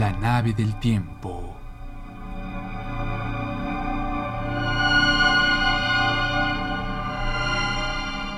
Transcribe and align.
La 0.00 0.12
nave 0.12 0.54
del 0.54 0.74
tiempo. 0.80 1.54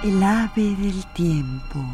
El 0.02 0.20
ave 0.20 0.74
del 0.74 1.06
tiempo. 1.12 1.84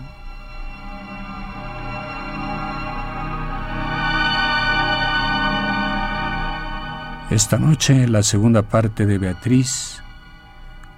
Esta 7.29 7.59
noche 7.59 8.09
la 8.09 8.23
segunda 8.23 8.63
parte 8.63 9.05
de 9.05 9.19
Beatriz, 9.19 10.03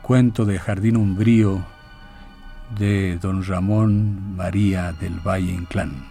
cuento 0.00 0.44
de 0.44 0.60
Jardín 0.60 0.96
Umbrío 0.96 1.64
de 2.78 3.18
don 3.20 3.44
Ramón 3.44 4.36
María 4.36 4.92
del 4.92 5.18
Valle 5.18 5.54
Inclán. 5.54 6.09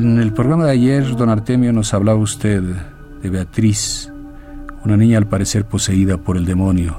En 0.00 0.18
el 0.18 0.32
programa 0.32 0.64
de 0.64 0.70
ayer, 0.70 1.14
don 1.14 1.28
Artemio, 1.28 1.74
nos 1.74 1.92
hablaba 1.92 2.18
usted 2.18 2.62
de 3.22 3.28
Beatriz, 3.28 4.10
una 4.82 4.96
niña 4.96 5.18
al 5.18 5.26
parecer 5.26 5.66
poseída 5.66 6.16
por 6.16 6.38
el 6.38 6.46
demonio. 6.46 6.96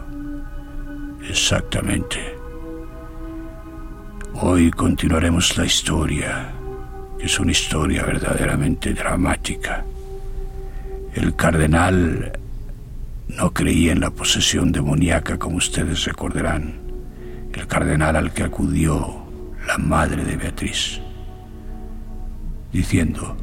Exactamente. 1.28 2.20
Hoy 4.36 4.70
continuaremos 4.70 5.58
la 5.58 5.66
historia, 5.66 6.52
que 7.18 7.26
es 7.26 7.40
una 7.40 7.54
historia 7.54 8.04
verdaderamente 8.04 8.94
dramática. 8.94 9.84
El 11.16 11.36
cardenal 11.36 12.34
no 13.30 13.52
creía 13.52 13.94
en 13.94 14.00
la 14.00 14.12
posesión 14.12 14.72
demoníaca, 14.72 15.40
como 15.40 15.58
ustedes 15.58 16.06
recordarán. 16.06 16.76
El 17.52 17.66
cardenal 17.66 18.16
al 18.16 18.32
que 18.32 18.44
acudió 18.44 19.26
la 19.66 19.80
madre 19.80 20.24
de 20.24 20.38
Beatriz 20.38 21.02
diciendo, 22.72 23.38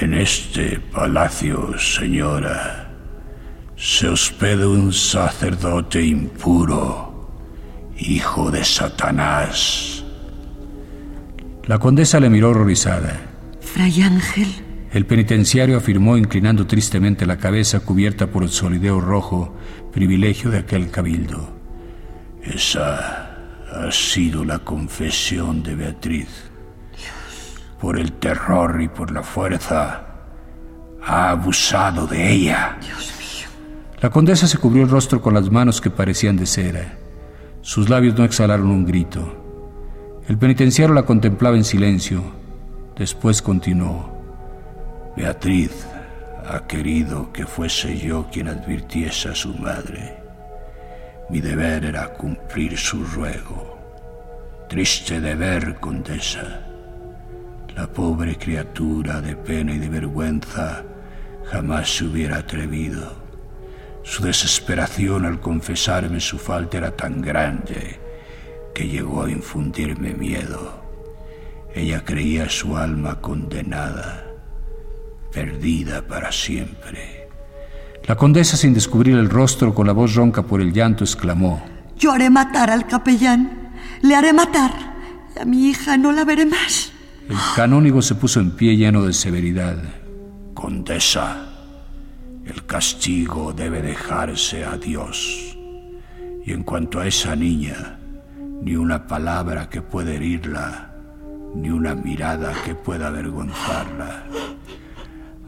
en 0.00 0.14
este 0.14 0.78
palacio, 0.78 1.78
señora, 1.78 2.90
se 3.76 4.08
hospeda 4.08 4.68
un 4.68 4.92
sacerdote 4.92 6.04
impuro, 6.04 7.30
hijo 7.98 8.50
de 8.50 8.64
Satanás. 8.64 10.04
La 11.64 11.78
condesa 11.78 12.20
le 12.20 12.30
miró 12.30 12.50
horrorizada. 12.50 13.20
Fray 13.60 14.02
Ángel. 14.02 14.48
El 14.92 15.06
penitenciario 15.06 15.76
afirmó 15.76 16.16
inclinando 16.16 16.66
tristemente 16.66 17.26
la 17.26 17.38
cabeza 17.38 17.80
cubierta 17.80 18.28
por 18.28 18.42
el 18.42 18.50
solideo 18.50 19.00
rojo, 19.00 19.56
privilegio 19.92 20.50
de 20.50 20.58
aquel 20.58 20.90
cabildo. 20.90 21.54
Esa 22.42 23.36
ha 23.72 23.90
sido 23.90 24.44
la 24.44 24.60
confesión 24.60 25.62
de 25.62 25.74
Beatriz 25.74 26.28
por 27.80 27.98
el 27.98 28.12
terror 28.12 28.80
y 28.80 28.88
por 28.88 29.10
la 29.10 29.22
fuerza, 29.22 30.02
ha 31.02 31.30
abusado 31.30 32.06
de 32.06 32.32
ella. 32.32 32.76
Dios 32.80 33.12
mío. 33.18 33.48
La 34.00 34.10
condesa 34.10 34.46
se 34.46 34.58
cubrió 34.58 34.82
el 34.84 34.90
rostro 34.90 35.20
con 35.22 35.34
las 35.34 35.50
manos 35.50 35.80
que 35.80 35.90
parecían 35.90 36.36
de 36.36 36.46
cera. 36.46 36.98
Sus 37.60 37.88
labios 37.88 38.16
no 38.16 38.24
exhalaron 38.24 38.70
un 38.70 38.84
grito. 38.84 40.22
El 40.28 40.38
penitenciario 40.38 40.94
la 40.94 41.04
contemplaba 41.04 41.56
en 41.56 41.64
silencio. 41.64 42.22
Después 42.96 43.42
continuó. 43.42 44.12
Beatriz 45.16 45.86
ha 46.48 46.66
querido 46.66 47.32
que 47.32 47.46
fuese 47.46 47.96
yo 47.98 48.26
quien 48.30 48.48
advirtiese 48.48 49.30
a 49.30 49.34
su 49.34 49.54
madre. 49.54 50.16
Mi 51.30 51.40
deber 51.40 51.84
era 51.84 52.12
cumplir 52.14 52.76
su 52.76 53.04
ruego. 53.04 53.76
Triste 54.68 55.20
deber, 55.20 55.76
condesa. 55.80 56.65
La 57.76 57.86
pobre 57.86 58.38
criatura 58.38 59.20
de 59.20 59.36
pena 59.36 59.74
y 59.74 59.78
de 59.78 59.90
vergüenza 59.90 60.82
jamás 61.44 61.94
se 61.94 62.06
hubiera 62.06 62.38
atrevido. 62.38 63.14
Su 64.02 64.22
desesperación 64.22 65.26
al 65.26 65.40
confesarme 65.40 66.20
su 66.20 66.38
falta 66.38 66.78
era 66.78 66.96
tan 66.96 67.20
grande 67.20 68.00
que 68.74 68.88
llegó 68.88 69.24
a 69.24 69.30
infundirme 69.30 70.14
miedo. 70.14 70.82
Ella 71.74 72.02
creía 72.02 72.48
su 72.48 72.78
alma 72.78 73.20
condenada, 73.20 74.24
perdida 75.30 76.00
para 76.06 76.32
siempre. 76.32 77.28
La 78.04 78.16
condesa, 78.16 78.56
sin 78.56 78.72
descubrir 78.72 79.18
el 79.18 79.28
rostro, 79.28 79.74
con 79.74 79.86
la 79.86 79.92
voz 79.92 80.14
ronca 80.14 80.42
por 80.44 80.62
el 80.62 80.72
llanto, 80.72 81.04
exclamó, 81.04 81.62
Yo 81.98 82.12
haré 82.12 82.30
matar 82.30 82.70
al 82.70 82.86
capellán, 82.86 83.74
le 84.00 84.16
haré 84.16 84.32
matar, 84.32 84.72
y 85.34 85.40
a 85.40 85.44
mi 85.44 85.68
hija 85.68 85.98
no 85.98 86.12
la 86.12 86.24
veré 86.24 86.46
más. 86.46 86.95
El 87.28 87.36
canónigo 87.56 88.02
se 88.02 88.14
puso 88.14 88.38
en 88.38 88.52
pie 88.52 88.76
lleno 88.76 89.02
de 89.02 89.12
severidad. 89.12 89.76
Condesa, 90.54 91.46
el 92.46 92.64
castigo 92.66 93.52
debe 93.52 93.82
dejarse 93.82 94.64
a 94.64 94.76
Dios. 94.76 95.56
Y 96.44 96.52
en 96.52 96.62
cuanto 96.62 97.00
a 97.00 97.06
esa 97.08 97.34
niña, 97.34 97.98
ni 98.62 98.76
una 98.76 99.08
palabra 99.08 99.68
que 99.68 99.82
pueda 99.82 100.12
herirla, 100.12 100.94
ni 101.56 101.70
una 101.70 101.96
mirada 101.96 102.52
que 102.64 102.76
pueda 102.76 103.08
avergonzarla. 103.08 104.24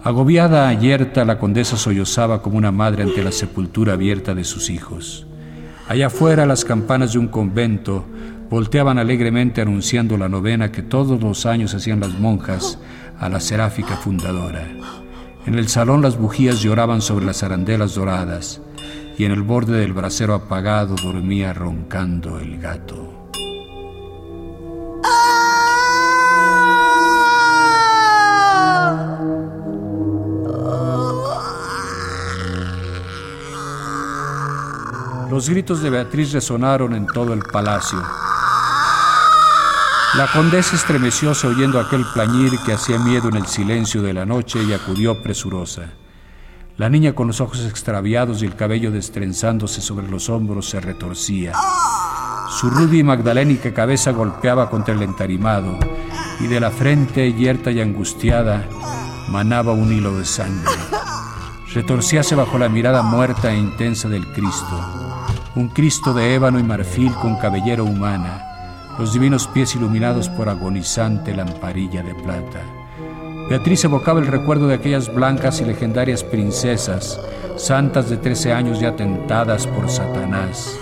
Agobiada, 0.03 0.73
yerta, 0.73 1.25
la 1.25 1.39
condesa 1.39 1.77
sollozaba 1.77 2.43
como 2.43 2.59
una 2.59 2.73
madre 2.73 3.05
ante 3.05 3.23
la 3.23 3.31
sepultura 3.31 3.93
abierta 3.93 4.35
de 4.35 4.43
sus 4.43 4.69
hijos. 4.69 5.27
Allá 5.89 6.09
afuera 6.09 6.45
las 6.45 6.65
campanas 6.65 7.13
de 7.13 7.21
un 7.21 7.29
convento 7.29 8.05
volteaban 8.51 8.99
alegremente 8.99 9.61
anunciando 9.61 10.17
la 10.17 10.29
novena 10.29 10.73
que 10.73 10.83
todos 10.83 11.21
los 11.21 11.47
años 11.47 11.75
hacían 11.75 12.01
las 12.01 12.19
monjas 12.19 12.79
a 13.19 13.29
la 13.29 13.41
seráfica 13.41 13.97
fundadora. 13.97 14.67
En 15.47 15.55
el 15.55 15.69
salón 15.69 16.03
las 16.03 16.19
bujías 16.19 16.61
lloraban 16.61 17.01
sobre 17.01 17.27
las 17.27 17.43
arandelas 17.43 17.95
doradas 17.95 18.61
y 19.17 19.25
en 19.25 19.33
el 19.33 19.43
borde 19.43 19.81
del 19.81 19.93
brasero 19.93 20.35
apagado 20.35 20.95
dormía 21.03 21.53
roncando 21.53 22.39
el 22.39 22.59
gato. 22.59 23.15
Los 35.31 35.49
gritos 35.51 35.83
de 35.83 35.91
Beatriz 35.91 36.33
resonaron 36.33 36.95
en 36.95 37.07
todo 37.07 37.33
el 37.33 37.41
palacio. 37.41 38.03
La 40.17 40.27
condesa 40.33 40.75
estremecióse 40.75 41.47
oyendo 41.47 41.79
aquel 41.79 42.05
plañir 42.15 42.59
que 42.65 42.73
hacía 42.73 42.99
miedo 42.99 43.29
en 43.29 43.37
el 43.37 43.47
silencio 43.47 44.01
de 44.03 44.15
la 44.15 44.25
noche 44.25 44.63
y 44.63 44.73
acudió 44.73 45.23
presurosa. 45.23 45.93
La 46.77 46.89
niña 46.89 47.15
con 47.15 47.27
los 47.27 47.41
ojos 47.41 47.65
extraviados 47.67 48.43
y 48.43 48.47
el 48.47 48.57
cabello 48.57 48.91
destrenzándose 48.91 49.81
sobre 49.81 50.09
los 50.09 50.31
hombros 50.31 50.71
se 50.71 50.81
retorcía. 50.81 51.53
Su 52.59 52.71
rubia 52.71 53.01
y 53.01 53.03
magdalénica 53.03 53.75
cabeza 53.75 54.13
golpeaba 54.13 54.71
contra 54.71 54.95
el 54.95 55.03
entarimado 55.03 55.79
y 56.41 56.47
de 56.47 56.61
la 56.61 56.71
frente 56.71 57.33
yerta 57.35 57.71
y 57.71 57.81
angustiada 57.81 58.67
manaba 59.29 59.73
un 59.73 59.93
hilo 59.93 60.17
de 60.17 60.25
sangre. 60.25 60.73
Retorcíase 61.75 62.35
bajo 62.35 62.59
la 62.59 62.71
mirada 62.71 63.03
muerta 63.03 63.53
e 63.53 63.59
intensa 63.59 64.09
del 64.09 64.27
Cristo 64.33 64.99
un 65.59 65.69
Cristo 65.69 66.15
de 66.15 66.35
ébano 66.35 66.61
y 66.61 66.63
marfil 66.63 67.13
con 67.15 67.37
cabellera 67.37 67.83
humana, 67.83 68.48
los 68.99 69.13
divinos 69.13 69.47
pies 69.47 69.75
iluminados 69.77 70.29
por 70.29 70.49
agonizante 70.49 71.35
lamparilla 71.35 72.03
de 72.03 72.15
plata. 72.15 72.63
Beatriz 73.49 73.85
evocaba 73.85 74.21
el 74.21 74.27
recuerdo 74.27 74.69
de 74.69 74.75
aquellas 74.75 75.13
blancas 75.15 75.61
y 75.61 75.65
legendarias 75.65 76.23
princesas, 76.23 77.19
santas 77.57 78.11
de 78.11 78.19
trece 78.19 78.53
años 78.53 78.81
ya 78.81 78.95
tentadas 78.97 79.67
por 79.67 79.89
Satanás. 79.89 80.79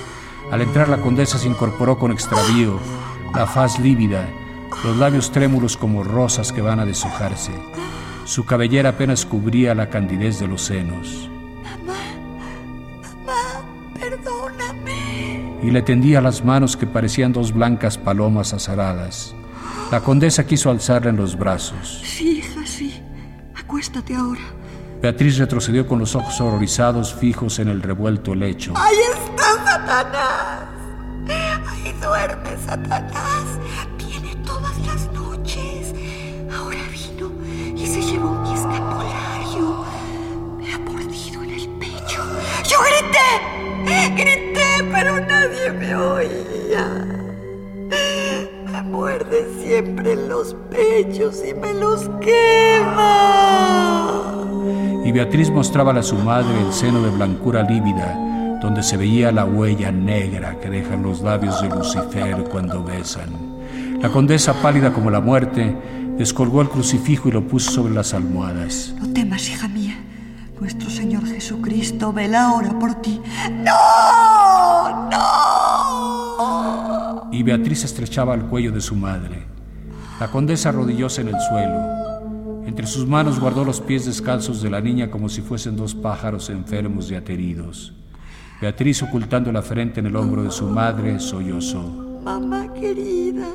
Al 0.51 0.63
entrar 0.63 0.89
la 0.89 1.01
condesa 1.01 1.39
se 1.39 1.47
incorporó 1.49 1.99
con 1.99 2.11
extravío, 2.11 2.81
la 3.35 3.47
faz 3.47 3.79
lívida, 3.79 4.29
los 4.83 4.97
labios 4.97 5.31
trémulos 5.31 5.77
como 5.77 6.03
rosas 6.03 6.53
que 6.53 6.63
van 6.63 6.81
a 6.81 6.85
deshojarse. 6.85 7.53
Su 8.25 8.45
cabellera 8.45 8.91
apenas 8.91 9.25
cubría 9.25 9.75
la 9.75 9.89
candidez 9.89 10.41
de 10.41 10.49
los 10.49 10.63
senos. 10.63 11.31
Mamá, 11.63 11.99
mamá, 13.25 13.63
perdóname. 13.95 15.06
Y 15.63 15.71
le 15.71 15.83
tendía 15.83 16.21
las 16.21 16.45
manos 16.45 16.77
que 16.77 16.87
parecían 16.87 17.33
dos 17.33 17.53
blancas 17.53 17.99
palomas 17.99 18.53
azaradas. 18.53 19.35
La 19.91 20.01
condesa 20.01 20.47
quiso 20.47 20.71
alzarla 20.71 21.11
en 21.11 21.17
los 21.17 21.37
brazos. 21.37 22.03
Sí, 22.05 22.39
hija, 22.39 22.67
sí. 22.67 23.01
Acuéstate 23.55 24.15
ahora. 24.15 24.41
Beatriz 25.01 25.39
retrocedió 25.39 25.87
con 25.87 25.99
los 25.99 26.15
ojos 26.15 26.41
horrorizados 26.41 27.15
fijos 27.15 27.59
en 27.59 27.69
el 27.69 27.83
revuelto 27.83 28.35
lecho. 28.35 28.73
¡Ahí 28.77 28.97
está 29.13 29.65
Satanás! 29.65 30.65
¡Ahí 31.69 31.95
duerme 32.03 32.57
Satanás! 32.65 33.45
Viene 33.99 34.35
todas 34.45 34.79
las 34.87 35.13
noches. 35.13 35.95
Ahora 36.57 36.79
vino 36.91 37.31
y 37.77 37.87
se 37.87 38.03
llevó 38.03 38.31
mi 38.43 38.55
escapulario. 38.55 39.85
Me 40.59 40.73
ha 40.73 40.79
mordido 40.79 41.43
en 41.45 41.51
el 41.51 41.69
pecho. 41.79 42.25
¡Yo 42.65 42.79
grité! 42.81 44.17
¡Grité, 44.17 44.46
pero 44.93 45.21
nadie 45.21 45.73
me 45.73 45.95
oía! 45.95 47.07
Me 48.73 48.83
muerde 48.83 49.47
siempre 49.63 50.13
en 50.13 50.29
los 50.29 50.55
pechos 50.71 51.43
y 51.49 51.55
me 51.55 51.73
los 51.75 52.09
quema 52.21 53.57
y 55.07 55.13
Beatriz 55.13 55.51
mostraba 55.51 55.93
a 55.93 56.03
su 56.03 56.17
madre 56.17 56.61
el 56.61 56.73
seno 56.73 57.01
de 57.01 57.11
blancura 57.11 57.63
lívida, 57.63 58.59
donde 58.61 58.83
se 58.83 58.97
veía 58.97 59.31
la 59.31 59.45
huella 59.45 59.93
negra 59.93 60.59
que 60.59 60.69
dejan 60.69 61.05
los 61.05 61.21
labios 61.21 61.63
de 61.63 61.69
Lucifer 61.69 62.43
cuando 62.51 62.83
besan. 62.83 63.31
La 64.03 64.11
condesa, 64.11 64.53
pálida 64.55 64.93
como 64.93 65.13
la 65.13 65.21
muerte, 65.21 65.77
descolgó 66.19 66.61
el 66.61 66.69
crucifijo 66.69 67.29
y 67.29 67.33
lo 67.33 67.47
puso 67.47 67.71
sobre 67.71 67.95
las 67.95 68.15
almohadas. 68.15 68.97
No 69.01 69.13
temas, 69.13 69.49
hija 69.49 69.69
mía. 69.69 69.95
Nuestro 70.59 70.91
Señor 70.91 71.25
Jesucristo 71.25 72.13
vela 72.13 72.49
ahora 72.49 72.77
por 72.77 72.97
ti. 72.97 73.21
¡No! 73.53 74.26
¡No! 75.11 76.77
Y 77.33 77.43
Beatriz 77.43 77.85
estrechaba 77.85 78.35
el 78.35 78.47
cuello 78.47 78.73
de 78.73 78.81
su 78.81 78.95
madre. 78.95 79.47
La 80.19 80.31
condesa 80.31 80.71
arrodillóse 80.71 81.21
en 81.21 81.29
el 81.29 81.41
suelo. 81.41 82.07
Entre 82.67 82.87
sus 82.87 83.07
manos 83.07 83.39
guardó 83.39 83.65
los 83.65 83.81
pies 83.81 84.07
descalzos 84.07 84.63
de 84.63 84.71
la 84.71 84.81
niña 84.81 85.11
como 85.11 85.29
si 85.29 85.43
fuesen 85.43 85.77
dos 85.77 85.95
pájaros 85.95 86.51
enfermos 86.51 87.11
y 87.11 87.15
ateridos. 87.15 87.93
Beatriz, 88.61 89.03
ocultando 89.03 89.53
la 89.53 89.63
frente 89.63 90.01
en 90.01 90.07
el 90.07 90.17
hombro 90.17 90.43
de 90.43 90.51
su 90.51 90.67
madre, 90.67 91.21
sollozó. 91.21 91.83
Mamá 92.25 92.73
querida, 92.73 93.49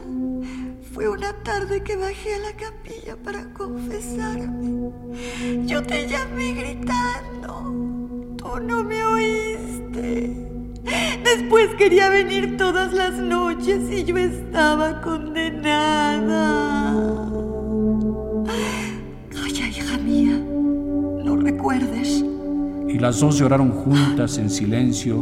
fue 0.94 1.10
una 1.10 1.34
tarde 1.44 1.82
que 1.84 1.96
bajé 1.96 2.36
a 2.36 2.40
la 2.40 2.54
capilla 2.56 3.18
para 3.24 3.52
confesarme. 3.54 4.92
Yo 5.66 5.82
te 5.82 6.08
llamé 6.08 6.54
gritando. 6.54 7.64
Tú 8.38 8.60
no 8.62 8.84
me 8.84 9.04
oíste. 9.04 10.51
Después 11.24 11.70
quería 11.78 12.10
venir 12.10 12.58
todas 12.58 12.94
las 12.94 13.14
noches 13.14 13.90
y 13.92 14.04
yo 14.04 14.18
estaba 14.18 15.02
condenada. 15.02 16.82
recuerdes. 21.42 22.24
Y 22.88 23.00
las 23.00 23.20
dos 23.20 23.38
lloraron 23.38 23.72
juntas 23.72 24.38
en 24.38 24.50
silencio, 24.50 25.22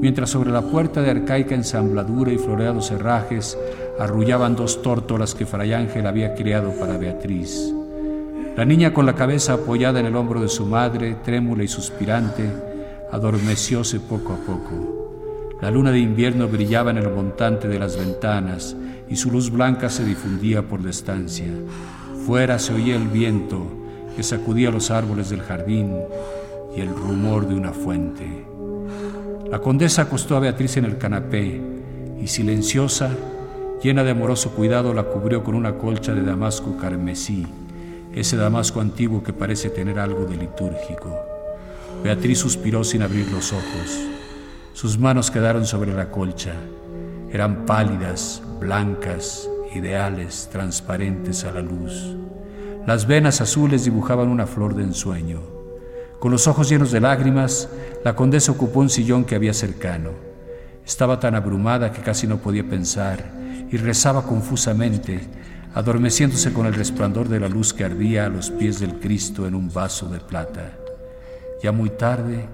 mientras 0.00 0.30
sobre 0.30 0.50
la 0.50 0.62
puerta 0.62 1.02
de 1.02 1.10
arcaica 1.10 1.54
ensambladura 1.54 2.32
y 2.32 2.38
floreados 2.38 2.90
herrajes 2.90 3.58
arrullaban 3.98 4.56
dos 4.56 4.82
tórtolas 4.82 5.34
que 5.34 5.46
Fray 5.46 5.72
Ángel 5.72 6.06
había 6.06 6.34
criado 6.34 6.72
para 6.72 6.96
Beatriz. 6.96 7.72
La 8.56 8.64
niña 8.64 8.92
con 8.92 9.06
la 9.06 9.14
cabeza 9.14 9.54
apoyada 9.54 10.00
en 10.00 10.06
el 10.06 10.16
hombro 10.16 10.40
de 10.40 10.48
su 10.48 10.66
madre, 10.66 11.16
trémula 11.22 11.62
y 11.62 11.68
suspirante, 11.68 12.50
adormecióse 13.12 14.00
poco 14.00 14.32
a 14.32 14.36
poco. 14.36 15.58
La 15.60 15.70
luna 15.70 15.90
de 15.90 15.98
invierno 15.98 16.48
brillaba 16.48 16.90
en 16.90 16.98
el 16.98 17.10
montante 17.10 17.68
de 17.68 17.78
las 17.78 17.96
ventanas 17.96 18.76
y 19.08 19.16
su 19.16 19.30
luz 19.30 19.50
blanca 19.50 19.90
se 19.90 20.04
difundía 20.04 20.62
por 20.62 20.82
la 20.82 20.90
estancia. 20.90 21.52
Fuera 22.24 22.58
se 22.58 22.72
oía 22.72 22.96
el 22.96 23.08
viento, 23.08 23.66
que 24.16 24.22
sacudía 24.22 24.70
los 24.70 24.90
árboles 24.90 25.30
del 25.30 25.42
jardín 25.42 25.96
y 26.76 26.80
el 26.80 26.88
rumor 26.88 27.46
de 27.46 27.54
una 27.54 27.72
fuente. 27.72 28.46
La 29.50 29.60
condesa 29.60 30.02
acostó 30.02 30.36
a 30.36 30.40
Beatriz 30.40 30.76
en 30.76 30.84
el 30.84 30.96
canapé 30.96 31.60
y 32.22 32.26
silenciosa, 32.28 33.10
llena 33.82 34.04
de 34.04 34.12
amoroso 34.12 34.50
cuidado, 34.50 34.94
la 34.94 35.04
cubrió 35.04 35.42
con 35.42 35.54
una 35.54 35.76
colcha 35.76 36.14
de 36.14 36.22
damasco 36.22 36.76
carmesí, 36.76 37.46
ese 38.14 38.36
damasco 38.36 38.80
antiguo 38.80 39.22
que 39.22 39.32
parece 39.32 39.70
tener 39.70 39.98
algo 39.98 40.24
de 40.24 40.36
litúrgico. 40.36 41.29
Beatriz 42.02 42.38
suspiró 42.38 42.82
sin 42.82 43.02
abrir 43.02 43.30
los 43.30 43.52
ojos. 43.52 44.08
Sus 44.72 44.98
manos 44.98 45.30
quedaron 45.30 45.66
sobre 45.66 45.92
la 45.92 46.10
colcha. 46.10 46.54
Eran 47.30 47.66
pálidas, 47.66 48.42
blancas, 48.58 49.46
ideales, 49.74 50.48
transparentes 50.50 51.44
a 51.44 51.52
la 51.52 51.60
luz. 51.60 52.16
Las 52.86 53.06
venas 53.06 53.42
azules 53.42 53.84
dibujaban 53.84 54.28
una 54.28 54.46
flor 54.46 54.74
de 54.74 54.84
ensueño. 54.84 55.42
Con 56.18 56.32
los 56.32 56.48
ojos 56.48 56.70
llenos 56.70 56.90
de 56.90 57.00
lágrimas, 57.00 57.68
la 58.02 58.16
condesa 58.16 58.52
ocupó 58.52 58.80
un 58.80 58.88
sillón 58.88 59.24
que 59.24 59.34
había 59.34 59.52
cercano. 59.52 60.10
Estaba 60.86 61.20
tan 61.20 61.34
abrumada 61.34 61.92
que 61.92 62.00
casi 62.00 62.26
no 62.26 62.38
podía 62.38 62.66
pensar 62.66 63.30
y 63.70 63.76
rezaba 63.76 64.22
confusamente, 64.22 65.20
adormeciéndose 65.74 66.52
con 66.54 66.64
el 66.64 66.74
resplandor 66.74 67.28
de 67.28 67.40
la 67.40 67.48
luz 67.48 67.74
que 67.74 67.84
ardía 67.84 68.24
a 68.24 68.30
los 68.30 68.50
pies 68.50 68.80
del 68.80 68.98
Cristo 68.98 69.46
en 69.46 69.54
un 69.54 69.70
vaso 69.72 70.08
de 70.08 70.18
plata. 70.18 70.79
Ya 71.62 71.72
muy 71.72 71.90
tarde, 71.90 72.48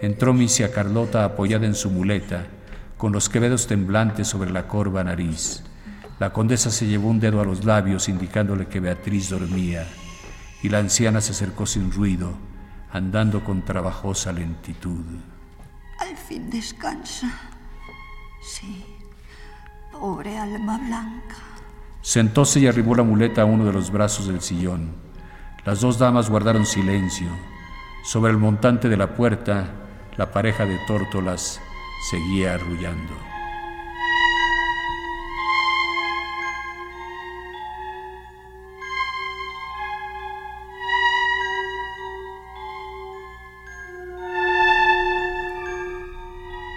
entró 0.00 0.32
Misia 0.32 0.72
Carlota 0.72 1.24
apoyada 1.24 1.66
en 1.66 1.74
su 1.74 1.90
muleta, 1.90 2.46
con 2.96 3.12
los 3.12 3.28
quevedos 3.28 3.66
temblantes 3.66 4.28
sobre 4.28 4.50
la 4.50 4.68
corva 4.68 5.02
nariz. 5.02 5.64
La 6.20 6.32
condesa 6.32 6.70
se 6.70 6.86
llevó 6.86 7.08
un 7.08 7.18
dedo 7.18 7.40
a 7.40 7.44
los 7.44 7.64
labios 7.64 8.08
indicándole 8.08 8.66
que 8.66 8.78
Beatriz 8.78 9.30
dormía 9.30 9.86
y 10.62 10.68
la 10.68 10.78
anciana 10.78 11.20
se 11.20 11.32
acercó 11.32 11.66
sin 11.66 11.90
ruido, 11.90 12.32
andando 12.92 13.42
con 13.42 13.64
trabajosa 13.64 14.32
lentitud. 14.32 15.04
Al 15.98 16.16
fin 16.16 16.48
descansa. 16.48 17.28
Sí, 18.40 18.84
pobre 19.90 20.38
alma 20.38 20.78
blanca. 20.78 21.36
Sentóse 22.00 22.60
y 22.60 22.66
arribó 22.68 22.94
la 22.94 23.02
muleta 23.02 23.42
a 23.42 23.44
uno 23.44 23.64
de 23.64 23.72
los 23.72 23.90
brazos 23.90 24.28
del 24.28 24.40
sillón. 24.40 24.90
Las 25.64 25.80
dos 25.80 25.98
damas 25.98 26.30
guardaron 26.30 26.66
silencio. 26.66 27.28
Sobre 28.02 28.32
el 28.32 28.38
montante 28.38 28.88
de 28.88 28.96
la 28.96 29.14
puerta, 29.14 29.70
la 30.16 30.32
pareja 30.32 30.66
de 30.66 30.76
tórtolas 30.88 31.60
seguía 32.10 32.54
arrullando. 32.54 33.14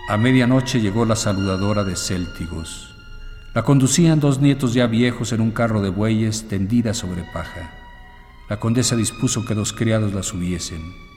A 0.08 0.18
medianoche 0.18 0.80
llegó 0.80 1.06
la 1.06 1.16
saludadora 1.16 1.84
de 1.84 1.96
Céltigos. 1.96 2.96
La 3.56 3.64
conducían 3.64 4.20
dos 4.20 4.40
nietos 4.40 4.76
ya 4.76 4.86
viejos 4.86 5.34
en 5.34 5.42
un 5.42 5.50
carro 5.50 5.82
de 5.82 5.90
bueyes 5.90 6.48
tendida 6.48 6.94
sobre 6.94 7.24
paja. 7.24 7.74
La 8.48 8.60
condesa 8.60 8.96
dispuso 8.96 9.44
que 9.44 9.56
dos 9.56 9.74
criados 9.74 10.14
la 10.14 10.22
subiesen. 10.22 11.15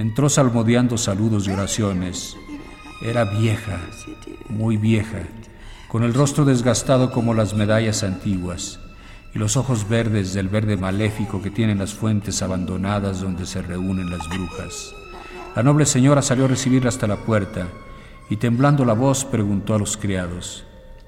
Entró 0.00 0.30
salmodiando 0.30 0.96
saludos 0.96 1.46
y 1.46 1.50
oraciones. 1.50 2.34
Era 3.02 3.26
vieja, 3.26 3.78
muy 4.48 4.78
vieja, 4.78 5.24
con 5.88 6.04
el 6.04 6.14
rostro 6.14 6.46
desgastado 6.46 7.10
como 7.10 7.34
las 7.34 7.52
medallas 7.52 8.02
antiguas 8.02 8.80
y 9.34 9.38
los 9.38 9.58
ojos 9.58 9.86
verdes 9.90 10.32
del 10.32 10.48
verde 10.48 10.78
maléfico 10.78 11.42
que 11.42 11.50
tienen 11.50 11.76
las 11.76 11.92
fuentes 11.92 12.40
abandonadas 12.40 13.20
donde 13.20 13.44
se 13.44 13.60
reúnen 13.60 14.08
las 14.08 14.26
brujas. 14.26 14.94
La 15.54 15.62
noble 15.62 15.84
señora 15.84 16.22
salió 16.22 16.46
a 16.46 16.48
recibirla 16.48 16.88
hasta 16.88 17.06
la 17.06 17.18
puerta 17.18 17.68
y 18.30 18.36
temblando 18.36 18.86
la 18.86 18.94
voz 18.94 19.26
preguntó 19.26 19.74
a 19.74 19.78
los 19.78 19.98
criados. 19.98 20.64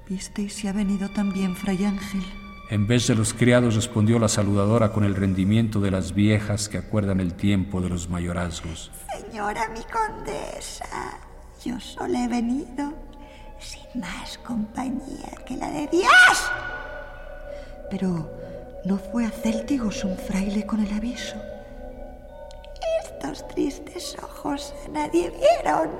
¿Visteis 0.07 0.53
si 0.53 0.69
ha 0.69 0.75
venido 0.75 1.09
también 1.09 1.57
Fray 1.57 1.83
Ángel? 1.87 2.42
En 2.73 2.87
vez 2.87 3.07
de 3.07 3.14
los 3.14 3.35
criados 3.35 3.75
respondió 3.75 4.19
la 4.19 4.29
saludadora 4.29 4.93
con 4.93 5.05
el 5.05 5.14
rendimiento 5.14 5.79
de 5.79 5.91
las 5.91 6.14
viejas 6.14 6.71
que 6.71 6.79
acuerdan 6.79 7.21
el 7.21 7.35
tiempo 7.35 7.83
de 7.83 7.91
los 7.91 8.09
mayorazgos. 8.09 8.91
Señora 9.14 9.69
mi 9.69 9.83
condesa, 9.83 11.19
yo 11.62 11.79
solo 11.79 12.14
he 12.14 12.29
venido 12.29 12.95
sin 13.59 14.00
más 14.00 14.38
compañía 14.38 15.33
que 15.47 15.59
la 15.59 15.71
de 15.71 15.87
Dios. 15.88 16.50
Pero 17.91 18.31
no 18.87 18.97
fue 18.97 19.26
a 19.26 19.31
Céltigos 19.31 20.02
un 20.05 20.17
fraile 20.17 20.64
con 20.64 20.81
el 20.81 20.95
aviso. 20.95 21.37
Estos 23.05 23.47
tristes 23.49 24.17
ojos 24.23 24.73
a 24.87 24.88
nadie 24.93 25.31
vieron. 25.31 25.91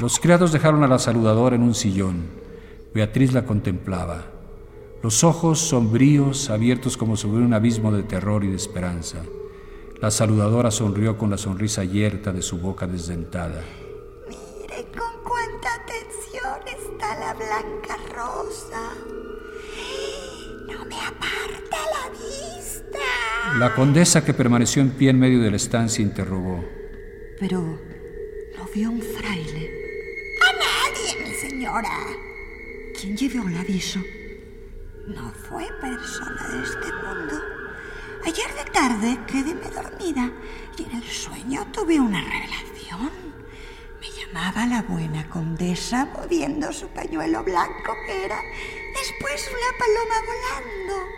Los 0.00 0.18
criados 0.18 0.50
dejaron 0.50 0.82
a 0.82 0.88
la 0.88 0.98
saludadora 0.98 1.54
en 1.54 1.62
un 1.62 1.76
sillón. 1.76 2.32
Beatriz 2.92 3.32
la 3.32 3.44
contemplaba. 3.44 4.31
Los 5.02 5.24
ojos 5.24 5.58
sombríos, 5.58 6.48
abiertos 6.48 6.96
como 6.96 7.16
sobre 7.16 7.42
un 7.42 7.52
abismo 7.54 7.90
de 7.90 8.04
terror 8.04 8.44
y 8.44 8.48
de 8.48 8.56
esperanza. 8.56 9.24
La 10.00 10.12
saludadora 10.12 10.70
sonrió 10.70 11.18
con 11.18 11.28
la 11.28 11.38
sonrisa 11.38 11.82
yerta 11.82 12.32
de 12.32 12.40
su 12.40 12.58
boca 12.58 12.86
desdentada. 12.86 13.64
Miren 14.28 14.86
con 14.96 15.22
cuánta 15.24 15.74
atención 15.74 16.60
está 16.66 17.18
la 17.18 17.34
blanca 17.34 17.96
rosa. 18.14 18.94
No 20.68 20.84
me 20.84 21.00
aparta 21.00 21.78
la 21.94 22.10
vista. 22.10 23.58
La 23.58 23.74
condesa 23.74 24.24
que 24.24 24.34
permaneció 24.34 24.82
en 24.82 24.90
pie 24.90 25.10
en 25.10 25.18
medio 25.18 25.40
de 25.40 25.50
la 25.50 25.56
estancia 25.56 26.00
interrogó. 26.00 26.64
Pero 27.40 27.60
no 27.60 28.68
vio 28.72 28.88
un 28.88 29.02
fraile. 29.02 29.68
A 30.48 30.52
nadie, 30.52 31.28
mi 31.28 31.34
señora. 31.34 31.90
¿Quién 32.96 33.16
llevó 33.16 33.48
el 33.48 33.56
aviso? 33.56 33.98
No 35.06 35.32
fue 35.32 35.66
persona 35.80 36.48
de 36.48 36.62
este 36.62 36.92
mundo. 36.92 37.34
Ayer 38.24 38.54
de 38.54 38.70
tarde 38.70 39.18
quedéme 39.26 39.68
dormida 39.68 40.30
y 40.78 40.84
en 40.84 40.92
el 40.92 41.04
sueño 41.04 41.66
tuve 41.72 41.98
una 41.98 42.20
revelación. 42.20 43.10
Me 44.00 44.06
llamaba 44.10 44.64
la 44.66 44.82
buena 44.82 45.28
condesa 45.28 46.08
moviendo 46.14 46.72
su 46.72 46.86
pañuelo 46.88 47.42
blanco 47.42 47.94
que 48.06 48.24
era 48.24 48.40
después 48.94 49.50
una 49.50 49.78
paloma 49.78 50.14
volando, 50.30 51.08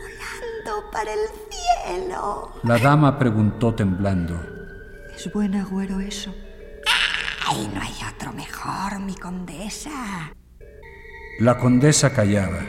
volando 0.00 0.90
para 0.90 1.12
el 1.12 1.28
cielo. 1.50 2.54
La 2.62 2.78
dama 2.78 3.18
preguntó 3.18 3.74
temblando. 3.74 4.40
¿Es 5.14 5.30
buen 5.30 5.54
agüero 5.54 6.00
eso? 6.00 6.34
Ay, 7.46 7.70
no 7.74 7.82
hay 7.82 7.94
otro 8.14 8.32
mejor, 8.32 8.98
mi 9.00 9.14
condesa. 9.14 10.32
La 11.38 11.58
condesa 11.58 12.12
callaba. 12.14 12.60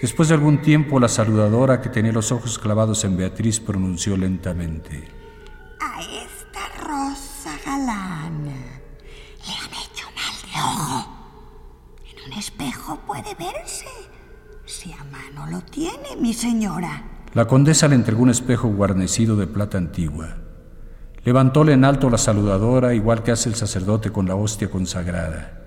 Después 0.00 0.30
de 0.30 0.34
algún 0.34 0.62
tiempo, 0.62 0.98
la 0.98 1.08
saludadora, 1.08 1.82
que 1.82 1.90
tenía 1.90 2.12
los 2.12 2.32
ojos 2.32 2.58
clavados 2.58 3.04
en 3.04 3.18
Beatriz, 3.18 3.60
pronunció 3.60 4.16
lentamente. 4.16 5.06
A 5.78 6.00
esta 6.00 6.82
rosa 6.82 7.58
galana 7.66 8.80
le 9.46 9.52
han 9.52 9.70
hecho 9.74 10.06
mal 10.16 10.34
de 10.42 10.58
ojo. 10.58 11.16
En 12.10 12.32
un 12.32 12.38
espejo 12.38 12.98
puede 13.06 13.34
verse. 13.34 13.84
Si 14.64 14.90
a 14.90 15.04
mano 15.04 15.46
lo 15.50 15.60
tiene, 15.60 16.16
mi 16.18 16.32
señora. 16.32 17.02
La 17.34 17.46
condesa 17.46 17.86
le 17.86 17.96
entregó 17.96 18.22
un 18.22 18.30
espejo 18.30 18.68
guarnecido 18.68 19.36
de 19.36 19.48
plata 19.48 19.76
antigua. 19.76 20.38
Levantóle 21.24 21.74
en 21.74 21.84
alto 21.84 22.08
la 22.08 22.16
saludadora, 22.16 22.94
igual 22.94 23.22
que 23.22 23.32
hace 23.32 23.50
el 23.50 23.54
sacerdote 23.54 24.10
con 24.10 24.26
la 24.26 24.34
hostia 24.34 24.70
consagrada. 24.70 25.60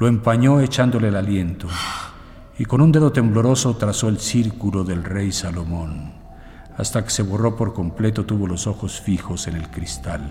Lo 0.00 0.08
empañó 0.08 0.60
echándole 0.60 1.08
el 1.08 1.16
aliento 1.16 1.68
y 2.58 2.64
con 2.64 2.80
un 2.80 2.90
dedo 2.90 3.12
tembloroso 3.12 3.76
trazó 3.76 4.08
el 4.08 4.18
círculo 4.18 4.82
del 4.82 5.04
rey 5.04 5.30
Salomón. 5.30 6.12
Hasta 6.76 7.04
que 7.04 7.10
se 7.10 7.22
borró 7.22 7.56
por 7.56 7.72
completo 7.72 8.26
tuvo 8.26 8.46
los 8.46 8.66
ojos 8.66 9.00
fijos 9.00 9.46
en 9.46 9.56
el 9.56 9.70
cristal. 9.70 10.28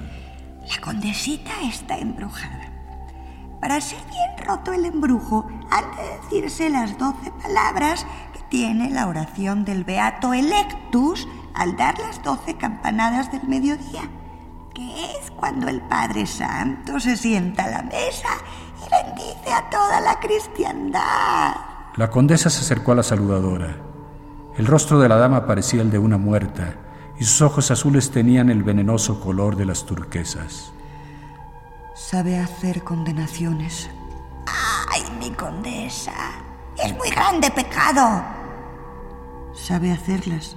La 0.69 0.81
condesita 0.81 1.51
está 1.63 1.98
embrujada. 1.98 2.74
Para 3.62 3.79
ser 3.79 4.00
bien 4.10 4.48
roto 4.48 4.74
el 4.74 4.86
embrujo, 4.86 5.48
han 5.72 5.96
de 5.96 6.03
decirse 6.22 6.69
las 6.69 6.98
doce 6.98 7.31
palabras 7.41 8.05
que 8.34 8.41
tiene 8.50 8.89
la 8.89 9.07
oración 9.07 9.63
del 9.65 9.84
Beato 9.84 10.34
Electus 10.34 11.27
al 11.55 11.75
dar 11.77 11.98
las 12.00 12.22
doce 12.24 12.55
campanadas 12.55 13.31
del 13.31 13.48
mediodía, 13.48 14.03
que 14.75 15.05
es 15.05 15.31
cuando 15.31 15.69
el 15.69 15.81
Padre 15.81 16.25
Santo 16.25 17.00
se 17.00 17.15
sienta 17.15 17.63
a 17.63 17.69
la 17.69 17.81
mesa 17.84 18.29
y 18.86 19.05
bendice 19.05 19.51
a 19.51 19.69
toda 19.69 20.01
la 20.01 20.19
cristiandad. 20.19 21.76
La 21.98 22.12
condesa 22.12 22.51
se 22.51 22.62
acercó 22.62 22.92
a 22.92 22.96
la 22.96 23.04
saludadora. 23.04 23.75
El 24.56 24.68
rostro 24.68 25.00
de 25.00 25.10
la 25.10 25.16
dama 25.16 25.48
parecía 25.48 25.82
el 25.82 25.89
de 25.89 25.98
una 25.98 26.20
muerta 26.20 26.75
y 27.20 27.24
sus 27.24 27.42
ojos 27.42 27.72
azules 27.72 28.12
tenían 28.12 28.51
el 28.51 28.62
venenoso 28.62 29.20
color 29.20 29.56
de 29.56 29.66
las 29.66 29.84
turquesas. 29.84 30.72
Sabe 31.96 32.38
hacer 32.38 32.84
condenaciones. 32.84 33.89
¡Ay, 34.46 35.01
mi 35.20 35.32
condesa! 35.32 36.13
Es 36.77 36.96
muy 36.96 37.10
grande 37.10 37.50
pecado. 37.50 38.24
Sabe 39.56 39.92
hacerlas. 39.92 40.56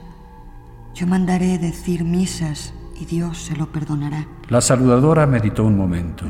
Yo 0.92 1.06
mandaré 1.06 1.56
decir 1.56 2.04
misas 2.04 2.74
y 2.96 3.06
Dios 3.06 3.38
se 3.38 3.56
lo 3.56 3.72
perdonará. 3.72 4.26
La 4.48 4.60
saludadora 4.60 5.26
meditó 5.26 5.64
un 5.64 5.78
momento. 5.78 6.26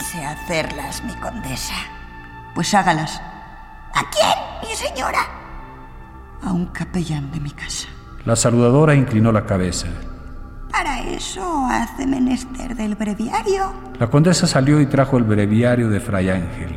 Sé 0.00 0.24
hacerlas, 0.24 1.04
mi 1.04 1.12
condesa. 1.16 1.74
Pues 2.54 2.72
hágalas 2.72 3.20
¿A 3.96 4.10
quién, 4.10 4.68
mi 4.68 4.76
señora? 4.76 5.36
a 6.42 6.52
un 6.52 6.66
capellán 6.66 7.30
de 7.32 7.40
mi 7.40 7.50
casa. 7.50 7.88
La 8.24 8.36
saludadora 8.36 8.94
inclinó 8.94 9.32
la 9.32 9.44
cabeza. 9.46 9.88
Para 10.70 11.00
eso 11.00 11.66
hace 11.70 12.06
menester 12.06 12.76
del 12.76 12.94
breviario. 12.94 13.72
La 13.98 14.08
condesa 14.08 14.46
salió 14.46 14.80
y 14.80 14.86
trajo 14.86 15.16
el 15.16 15.24
breviario 15.24 15.88
de 15.88 16.00
Fray 16.00 16.28
Ángel. 16.28 16.76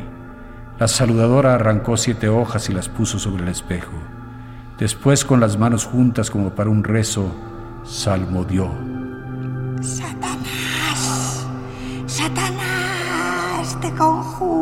La 0.78 0.88
saludadora 0.88 1.54
arrancó 1.54 1.96
siete 1.96 2.28
hojas 2.28 2.68
y 2.70 2.72
las 2.72 2.88
puso 2.88 3.18
sobre 3.18 3.42
el 3.42 3.48
espejo. 3.50 3.92
Después, 4.78 5.24
con 5.24 5.40
las 5.40 5.58
manos 5.58 5.84
juntas 5.84 6.30
como 6.30 6.54
para 6.54 6.70
un 6.70 6.82
rezo, 6.82 7.34
salmodió. 7.84 8.70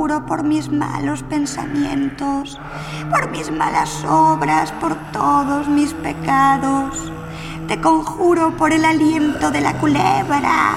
Conjuro 0.08 0.26
por 0.26 0.42
mis 0.42 0.70
malos 0.70 1.22
pensamientos, 1.22 2.58
por 3.10 3.30
mis 3.30 3.50
malas 3.50 4.04
obras, 4.08 4.72
por 4.80 4.94
todos 5.12 5.68
mis 5.68 5.92
pecados. 5.92 7.12
Te 7.66 7.78
conjuro 7.78 8.56
por 8.56 8.72
el 8.72 8.86
aliento 8.86 9.50
de 9.50 9.60
la 9.60 9.74
culebra, 9.74 10.76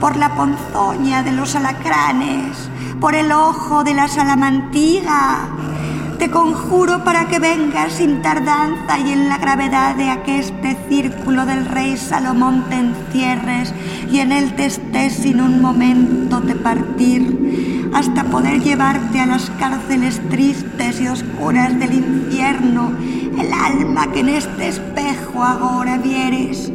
por 0.00 0.16
la 0.16 0.28
ponzoña 0.36 1.24
de 1.24 1.32
los 1.32 1.56
alacranes, 1.56 2.70
por 3.00 3.16
el 3.16 3.32
ojo 3.32 3.82
de 3.82 3.94
la 3.94 4.06
salamantiga. 4.06 5.48
Te 6.20 6.30
conjuro 6.30 7.02
para 7.04 7.26
que 7.26 7.38
vengas 7.38 7.94
sin 7.94 8.22
tardanza 8.22 8.98
y 8.98 9.12
en 9.12 9.28
la 9.28 9.38
gravedad 9.38 9.96
de 9.96 10.10
aqueste 10.10 10.76
círculo 10.88 11.46
del 11.46 11.64
rey 11.64 11.96
Salomón 11.96 12.64
te 12.68 12.76
encierres 12.76 13.72
y 14.10 14.18
en 14.20 14.32
él 14.32 14.54
te 14.54 14.66
estés 14.66 15.14
sin 15.14 15.40
un 15.40 15.60
momento 15.60 16.40
de 16.40 16.56
partir, 16.56 17.77
hasta 17.92 18.24
poder 18.24 18.60
llevarte 18.62 19.20
a 19.20 19.26
las 19.26 19.50
cárceles 19.58 20.20
tristes 20.28 21.00
y 21.00 21.08
oscuras 21.08 21.78
del 21.78 21.94
infierno, 21.94 22.92
el 23.38 23.52
alma 23.52 24.10
que 24.12 24.20
en 24.20 24.28
este 24.30 24.68
espejo 24.68 25.42
ahora 25.44 25.98
vieres. 25.98 26.72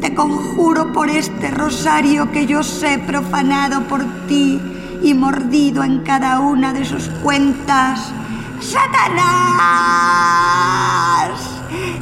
Te 0.00 0.14
conjuro 0.14 0.92
por 0.92 1.10
este 1.10 1.50
rosario 1.50 2.30
que 2.32 2.46
yo 2.46 2.62
sé 2.62 2.98
profanado 2.98 3.82
por 3.82 4.04
ti 4.26 4.60
y 5.02 5.14
mordido 5.14 5.82
en 5.84 6.00
cada 6.00 6.40
una 6.40 6.72
de 6.72 6.84
sus 6.84 7.08
cuentas. 7.22 8.12
¡Satanás! 8.60 9.20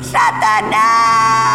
¡Satanás! 0.02 1.48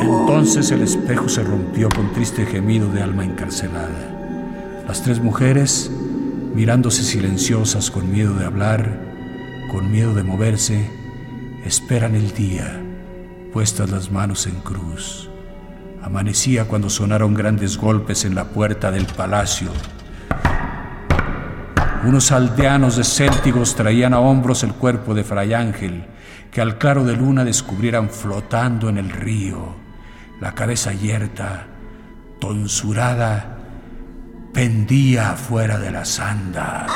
Entonces 0.00 0.70
el 0.70 0.82
espejo 0.82 1.28
se 1.28 1.42
rompió 1.42 1.88
con 1.88 2.12
triste 2.12 2.44
gemido 2.46 2.88
de 2.88 3.02
alma 3.02 3.24
encarcelada. 3.24 4.13
Las 4.86 5.02
tres 5.02 5.18
mujeres, 5.18 5.90
mirándose 6.54 7.02
silenciosas 7.02 7.90
con 7.90 8.12
miedo 8.12 8.34
de 8.34 8.44
hablar, 8.44 9.00
con 9.72 9.90
miedo 9.90 10.14
de 10.14 10.22
moverse, 10.22 10.90
esperan 11.64 12.14
el 12.14 12.32
día, 12.34 12.82
puestas 13.52 13.90
las 13.90 14.10
manos 14.10 14.46
en 14.46 14.56
cruz. 14.56 15.30
Amanecía 16.02 16.66
cuando 16.66 16.90
sonaron 16.90 17.32
grandes 17.32 17.78
golpes 17.78 18.26
en 18.26 18.34
la 18.34 18.44
puerta 18.44 18.90
del 18.90 19.06
palacio. 19.06 19.70
Unos 22.04 22.30
aldeanos 22.30 22.98
de 22.98 23.04
céltigos 23.04 23.74
traían 23.74 24.12
a 24.12 24.20
hombros 24.20 24.62
el 24.64 24.74
cuerpo 24.74 25.14
de 25.14 25.24
Fray 25.24 25.54
Ángel, 25.54 26.04
que 26.52 26.60
al 26.60 26.76
claro 26.76 27.04
de 27.04 27.16
luna 27.16 27.42
descubrieran 27.42 28.10
flotando 28.10 28.90
en 28.90 28.98
el 28.98 29.10
río, 29.10 29.74
la 30.42 30.54
cabeza 30.54 30.92
yerta, 30.92 31.66
tonsurada, 32.38 33.53
pendía 34.54 35.32
afuera 35.32 35.78
de 35.78 35.90
las 35.90 36.20
andas. 36.20 36.90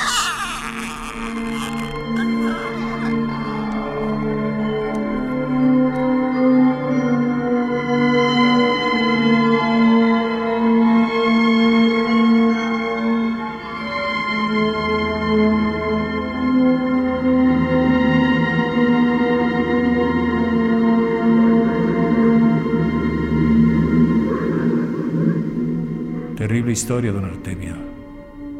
Terrible 26.38 26.70
historia, 26.70 27.10
don 27.10 27.24
Artemio. 27.24 27.74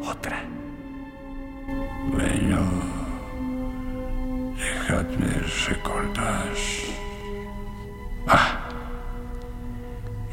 Otra. 0.03 0.43
Bueno, 2.11 2.59
puertas. 5.81 6.59
Ah, 8.27 8.67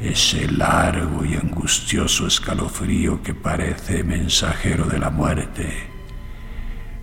ese 0.01 0.51
largo 0.51 1.23
y 1.23 1.35
angustioso 1.35 2.27
escalofrío 2.27 3.23
que 3.23 3.33
parece 3.33 4.03
mensajero 4.03 4.83
de 4.83 4.99
la 4.99 5.09
muerte. 5.09 5.71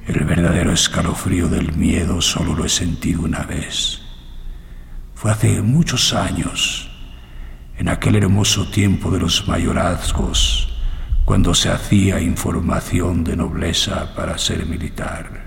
El 0.07 0.27
verdadero 0.27 0.73
escalofrío 0.73 1.49
del 1.49 1.73
miedo 1.73 2.21
solo 2.21 2.55
lo 2.55 2.67
he 2.67 2.69
sentido 2.69 3.23
una 3.23 3.45
vez. 3.45 4.03
Fue 5.15 5.31
hace 5.31 5.63
muchos 5.63 6.13
años, 6.13 6.94
en 7.79 7.89
aquel 7.89 8.17
hermoso 8.17 8.67
tiempo 8.69 9.11
de 9.11 9.21
los 9.21 9.49
mayorazgos, 9.49 10.79
cuando 11.25 11.55
se 11.55 11.71
hacía 11.71 12.21
información 12.21 13.25
de 13.25 13.37
nobleza 13.37 14.15
para 14.15 14.39
ser 14.39 14.67
militar. 14.67 15.45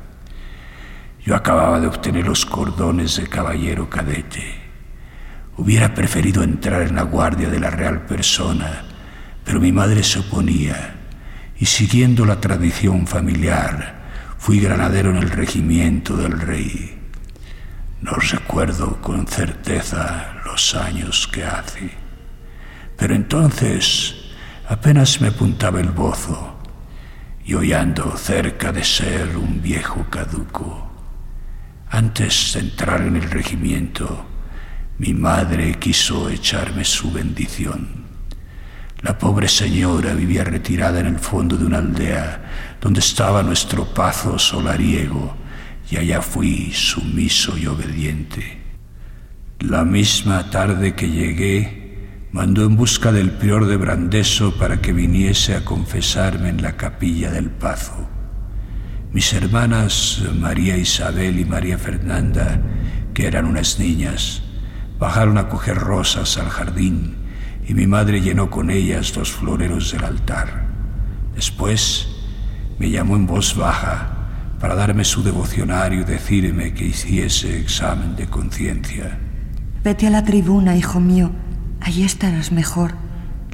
Yo 1.23 1.35
acababa 1.35 1.79
de 1.79 1.87
obtener 1.87 2.25
los 2.25 2.45
cordones 2.45 3.17
de 3.17 3.27
caballero 3.27 3.89
cadete. 3.89 4.61
Hubiera 5.57 5.93
preferido 5.93 6.43
entrar 6.43 6.83
en 6.83 6.95
la 6.95 7.03
guardia 7.03 7.49
de 7.49 7.59
la 7.59 7.69
real 7.69 8.05
persona, 8.05 8.83
pero 9.43 9.59
mi 9.59 9.71
madre 9.71 10.03
se 10.03 10.19
oponía 10.19 10.95
y 11.59 11.65
siguiendo 11.65 12.25
la 12.25 12.39
tradición 12.39 13.07
familiar, 13.07 13.97
fui 14.37 14.59
granadero 14.59 15.09
en 15.09 15.17
el 15.17 15.29
regimiento 15.29 16.15
del 16.15 16.39
rey. 16.39 16.97
No 18.01 18.11
recuerdo 18.11 19.01
con 19.01 19.25
certeza 19.25 20.35
los 20.45 20.75
años 20.75 21.27
que 21.27 21.43
hace, 21.43 22.06
pero 22.97 23.15
entonces 23.15 24.15
apenas 24.67 25.21
me 25.21 25.29
apuntaba 25.29 25.79
el 25.79 25.91
bozo 25.91 26.55
y 27.45 27.53
hoy 27.53 27.73
cerca 28.17 28.73
de 28.73 28.83
ser 28.83 29.37
un 29.37 29.61
viejo 29.61 30.05
caduco. 30.09 30.91
Antes 31.89 32.51
de 32.53 32.59
entrar 32.59 33.01
en 33.01 33.15
el 33.15 33.29
regimiento, 33.31 34.25
mi 34.97 35.13
madre 35.13 35.75
quiso 35.75 36.29
echarme 36.29 36.83
su 36.83 37.11
bendición. 37.11 38.05
La 39.01 39.17
pobre 39.17 39.47
señora 39.47 40.13
vivía 40.13 40.43
retirada 40.43 40.99
en 40.99 41.05
el 41.05 41.19
fondo 41.19 41.55
de 41.55 41.65
una 41.65 41.77
aldea 41.77 42.77
donde 42.81 42.99
estaba 42.99 43.43
nuestro 43.43 43.85
pazo 43.85 44.39
solariego 44.39 45.35
y 45.89 45.97
allá 45.97 46.21
fui 46.21 46.71
sumiso 46.73 47.57
y 47.57 47.67
obediente. 47.67 48.57
La 49.59 49.85
misma 49.85 50.49
tarde 50.49 50.95
que 50.95 51.09
llegué, 51.09 51.76
mandó 52.37 52.65
en 52.65 52.75
busca 52.75 53.11
del 53.11 53.31
prior 53.31 53.65
de 53.65 53.77
Brandeso 53.77 54.53
para 54.59 54.79
que 54.79 54.93
viniese 54.93 55.55
a 55.55 55.65
confesarme 55.65 56.49
en 56.49 56.61
la 56.61 56.77
capilla 56.77 57.31
del 57.31 57.49
Pazo. 57.49 58.07
Mis 59.11 59.33
hermanas 59.33 60.21
María 60.39 60.77
Isabel 60.77 61.39
y 61.39 61.45
María 61.45 61.79
Fernanda, 61.79 62.61
que 63.15 63.25
eran 63.25 63.47
unas 63.47 63.79
niñas, 63.79 64.43
Bajaron 64.99 65.37
a 65.37 65.47
coger 65.47 65.77
rosas 65.77 66.37
al 66.37 66.49
jardín 66.49 67.15
y 67.67 67.73
mi 67.73 67.85
madre 67.85 68.21
llenó 68.21 68.49
con 68.49 68.69
ellas 68.71 69.15
los 69.15 69.31
floreros 69.31 69.91
del 69.91 70.03
altar. 70.03 70.67
Después 71.35 72.07
me 72.79 72.89
llamó 72.89 73.15
en 73.15 73.27
voz 73.27 73.55
baja 73.55 74.13
para 74.59 74.75
darme 74.75 75.03
su 75.03 75.23
devocionario 75.23 76.01
y 76.01 76.03
decirme 76.03 76.73
que 76.73 76.85
hiciese 76.85 77.59
examen 77.59 78.15
de 78.15 78.27
conciencia. 78.27 79.19
Vete 79.83 80.07
a 80.07 80.09
la 80.09 80.23
tribuna, 80.23 80.75
hijo 80.75 80.99
mío. 80.99 81.31
Allí 81.81 82.03
estarás 82.03 82.51
mejor. 82.51 82.93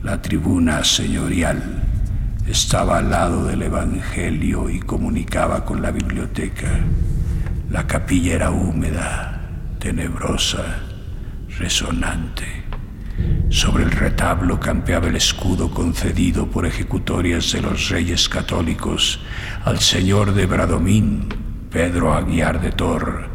La 0.02 0.22
tribuna 0.22 0.84
señorial 0.84 1.84
estaba 2.48 2.98
al 2.98 3.10
lado 3.10 3.46
del 3.46 3.62
Evangelio 3.62 4.70
y 4.70 4.80
comunicaba 4.80 5.64
con 5.64 5.82
la 5.82 5.92
biblioteca. 5.92 6.80
La 7.70 7.88
capilla 7.88 8.36
era 8.36 8.52
húmeda, 8.52 9.42
tenebrosa 9.80 10.80
resonante. 11.58 12.64
Sobre 13.50 13.84
el 13.84 13.92
retablo 13.92 14.60
campeaba 14.60 15.08
el 15.08 15.16
escudo 15.16 15.72
concedido 15.72 16.50
por 16.50 16.66
ejecutorias 16.66 17.52
de 17.52 17.62
los 17.62 17.90
reyes 17.90 18.28
católicos 18.28 19.20
al 19.64 19.80
señor 19.80 20.34
de 20.34 20.46
Bradomín, 20.48 21.30
Pedro 21.70 22.14
Aguiar 22.14 22.60
de 22.60 22.72
Tor, 22.72 23.30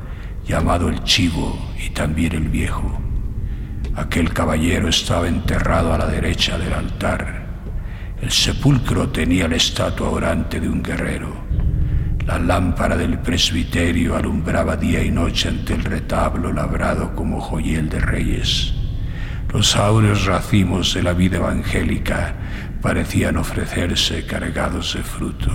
llamado 0.46 0.88
el 0.88 1.02
Chivo 1.04 1.58
y 1.84 1.90
también 1.90 2.34
el 2.34 2.48
Viejo. 2.48 3.07
Aquel 3.98 4.32
caballero 4.32 4.88
estaba 4.88 5.26
enterrado 5.26 5.92
a 5.92 5.98
la 5.98 6.06
derecha 6.06 6.56
del 6.56 6.72
altar. 6.72 7.42
El 8.22 8.30
sepulcro 8.30 9.08
tenía 9.08 9.48
la 9.48 9.56
estatua 9.56 10.10
orante 10.10 10.60
de 10.60 10.68
un 10.68 10.84
guerrero. 10.84 11.34
La 12.24 12.38
lámpara 12.38 12.96
del 12.96 13.18
presbiterio 13.18 14.14
alumbraba 14.14 14.76
día 14.76 15.02
y 15.02 15.10
noche 15.10 15.48
ante 15.48 15.74
el 15.74 15.82
retablo 15.82 16.52
labrado 16.52 17.16
como 17.16 17.40
joyel 17.40 17.88
de 17.88 17.98
reyes. 17.98 18.72
Los 19.52 19.74
áureos 19.74 20.26
racimos 20.26 20.94
de 20.94 21.02
la 21.02 21.12
vida 21.12 21.38
evangélica 21.38 22.36
parecían 22.80 23.36
ofrecerse 23.36 24.24
cargados 24.26 24.94
de 24.94 25.02
fruto. 25.02 25.50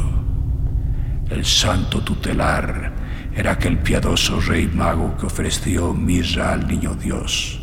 El 1.29 1.45
santo 1.45 2.01
tutelar 2.01 2.91
era 3.33 3.53
aquel 3.53 3.77
piadoso 3.77 4.41
rey 4.41 4.67
mago 4.67 5.15
que 5.15 5.27
ofreció 5.27 5.93
mirra 5.93 6.51
al 6.51 6.67
niño 6.67 6.93
Dios. 6.95 7.62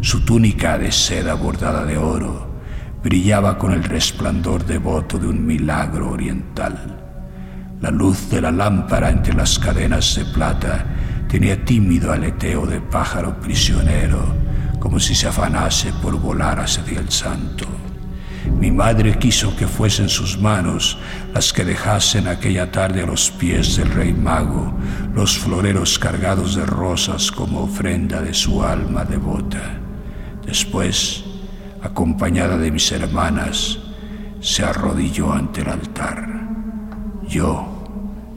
Su 0.00 0.24
túnica 0.24 0.78
de 0.78 0.92
seda 0.92 1.34
bordada 1.34 1.84
de 1.84 1.98
oro 1.98 2.48
brillaba 3.02 3.58
con 3.58 3.72
el 3.72 3.84
resplandor 3.84 4.64
devoto 4.64 5.18
de 5.18 5.28
un 5.28 5.46
milagro 5.46 6.10
oriental. 6.10 7.04
La 7.80 7.90
luz 7.90 8.28
de 8.30 8.40
la 8.40 8.50
lámpara 8.50 9.10
entre 9.10 9.34
las 9.34 9.58
cadenas 9.58 10.16
de 10.16 10.24
plata 10.24 10.84
tenía 11.28 11.64
tímido 11.64 12.12
aleteo 12.12 12.66
de 12.66 12.80
pájaro 12.80 13.38
prisionero, 13.40 14.34
como 14.80 14.98
si 14.98 15.14
se 15.14 15.28
afanase 15.28 15.92
por 16.02 16.18
volar 16.18 16.60
hacia 16.60 16.98
el 16.98 17.10
santo. 17.10 17.87
Mi 18.50 18.70
madre 18.70 19.18
quiso 19.18 19.54
que 19.56 19.66
fuesen 19.66 20.08
sus 20.08 20.38
manos 20.38 20.98
las 21.32 21.52
que 21.52 21.64
dejasen 21.64 22.26
aquella 22.26 22.70
tarde 22.72 23.02
a 23.02 23.06
los 23.06 23.30
pies 23.30 23.76
del 23.76 23.90
rey 23.90 24.12
mago 24.12 24.72
los 25.14 25.38
floreros 25.38 25.98
cargados 25.98 26.54
de 26.54 26.64
rosas 26.64 27.30
como 27.32 27.62
ofrenda 27.62 28.20
de 28.22 28.34
su 28.34 28.62
alma 28.62 29.04
devota. 29.04 29.80
Después, 30.46 31.24
acompañada 31.82 32.56
de 32.56 32.70
mis 32.70 32.90
hermanas, 32.92 33.78
se 34.40 34.64
arrodilló 34.64 35.32
ante 35.32 35.62
el 35.62 35.68
altar. 35.68 36.26
Yo, 37.28 37.84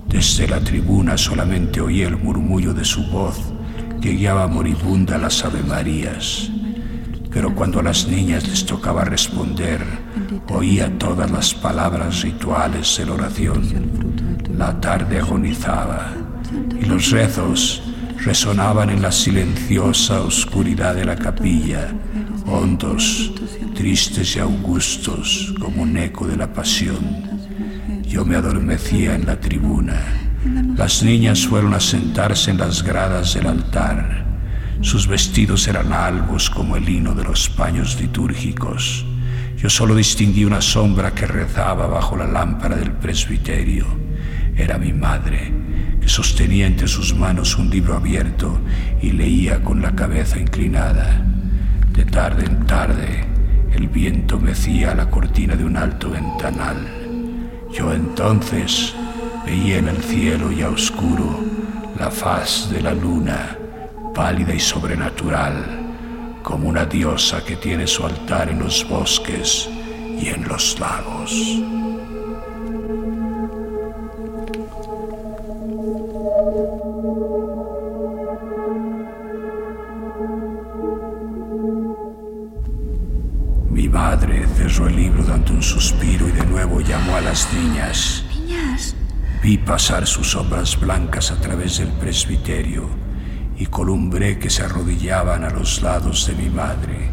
desde 0.08 0.48
la 0.48 0.60
tribuna, 0.60 1.18
solamente 1.18 1.82
oí 1.82 2.02
el 2.02 2.18
murmullo 2.18 2.74
de 2.74 2.84
su 2.84 3.06
voz 3.08 3.40
que 4.02 4.14
guiaba 4.14 4.48
moribunda 4.48 5.18
las 5.18 5.46
Ave 5.46 5.62
Marías. 5.62 6.50
Pero 7.30 7.54
cuando 7.54 7.80
a 7.80 7.84
las 7.84 8.08
niñas 8.08 8.48
les 8.48 8.66
tocaba 8.66 9.06
responder, 9.06 9.82
oía 10.50 10.98
todas 10.98 11.30
las 11.32 11.54
palabras 11.54 12.22
rituales 12.22 12.98
de 12.98 13.06
la 13.06 13.14
oración. 13.14 13.62
La 14.58 14.80
tarde 14.80 15.20
agonizaba 15.20 16.12
y 16.80 16.86
los 16.86 17.12
rezos 17.12 17.84
resonaban 18.24 18.90
en 18.90 19.02
la 19.02 19.12
silenciosa 19.12 20.22
oscuridad 20.22 20.96
de 20.96 21.06
la 21.06 21.16
capilla, 21.16 21.90
hondos, 22.46 23.32
tristes 23.74 24.36
y 24.36 24.40
augustos 24.40 25.54
como 25.60 25.84
un 25.84 25.98
eco 25.98 26.28
de 26.28 26.38
la 26.38 26.54
pasión. 26.54 27.32
Yo 28.04 28.26
me 28.26 28.36
adormecía 28.36 29.16
en 29.16 29.26
la 29.26 29.40
tribuna. 29.40 30.00
Las 30.76 31.02
niñas 31.04 31.48
fueron 31.48 31.74
a 31.74 31.80
sentarse 31.80 32.52
en 32.52 32.58
las 32.58 32.84
gradas 32.84 33.34
del 33.34 33.48
altar. 33.48 34.26
Sus 34.82 35.08
vestidos 35.08 35.68
eran 35.68 35.94
albos 35.94 36.50
como 36.50 36.76
el 36.76 36.86
lino 36.86 37.14
de 37.14 37.24
los 37.24 37.50
paños 37.50 38.00
litúrgicos. 38.00 39.06
Yo 39.62 39.70
solo 39.70 39.94
distinguí 39.94 40.44
una 40.44 40.60
sombra 40.60 41.14
que 41.14 41.28
rezaba 41.28 41.86
bajo 41.86 42.16
la 42.16 42.26
lámpara 42.26 42.76
del 42.76 42.94
presbiterio. 42.94 43.86
Era 44.58 44.80
mi 44.80 44.92
madre, 44.92 45.54
que 46.02 46.10
sostenía 46.10 46.66
entre 46.66 46.88
sus 46.88 47.14
manos 47.14 47.56
un 47.60 47.70
libro 47.70 47.96
abierto 47.96 48.60
y 49.04 49.12
leía 49.12 49.64
con 49.64 49.80
la 49.80 49.94
cabeza 49.94 50.40
inclinada. 50.40 51.24
De 51.94 52.06
tarde 52.06 52.48
en 52.48 52.66
tarde, 52.66 53.24
el 53.72 53.88
viento 53.88 54.40
mecía 54.40 54.96
la 54.96 55.12
cortina 55.12 55.56
de 55.56 55.64
un 55.64 55.78
alto 55.78 56.10
ventanal. 56.10 56.88
Yo 57.72 57.94
entonces 57.94 58.96
veía 59.46 59.78
en 59.78 59.90
el 59.90 59.98
cielo 59.98 60.52
ya 60.52 60.70
oscuro 60.70 61.40
la 62.00 62.10
faz 62.10 62.68
de 62.72 62.82
la 62.82 62.94
luna, 62.94 63.56
pálida 64.16 64.56
y 64.56 64.60
sobrenatural, 64.60 65.81
como 66.44 66.70
una 66.70 66.86
diosa 66.86 67.44
que 67.44 67.56
tiene 67.56 67.88
su 67.88 68.06
altar 68.06 68.50
en 68.50 68.60
los 68.60 68.88
bosques 68.88 69.70
y 70.20 70.28
en 70.28 70.48
los 70.48 70.80
lagos. 70.80 71.32
madre 83.92 84.48
cerró 84.56 84.88
el 84.88 84.96
libro 84.96 85.24
dando 85.24 85.54
un 85.54 85.62
suspiro 85.62 86.28
y 86.28 86.32
de 86.32 86.46
nuevo 86.46 86.82
llamó 86.82 87.16
a 87.16 87.22
las 87.22 87.52
niñas. 87.54 88.24
Niñas. 88.34 88.96
Vi 89.44 89.58
pasar 89.58 90.08
sus 90.08 90.32
sombras 90.32 90.80
blancas 90.80 91.32
a 91.32 91.40
través 91.40 91.78
del 91.78 91.90
presbiterio 91.94 92.90
y 93.62 93.68
columbré 93.68 94.40
que 94.40 94.50
se 94.50 94.64
arrodillaban 94.64 95.44
a 95.44 95.52
los 95.52 95.84
lados 95.84 96.26
de 96.26 96.34
mi 96.34 96.50
madre. 96.50 97.12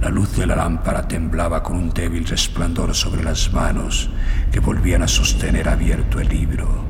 La 0.00 0.08
luz 0.08 0.36
de 0.36 0.44
la 0.44 0.56
lámpara 0.56 1.06
temblaba 1.06 1.62
con 1.62 1.76
un 1.76 1.90
débil 1.90 2.26
resplandor 2.26 2.92
sobre 2.92 3.22
las 3.22 3.52
manos 3.52 4.10
que 4.50 4.58
volvían 4.58 5.04
a 5.04 5.08
sostener 5.08 5.68
abierto 5.68 6.18
el 6.18 6.28
libro. 6.28 6.84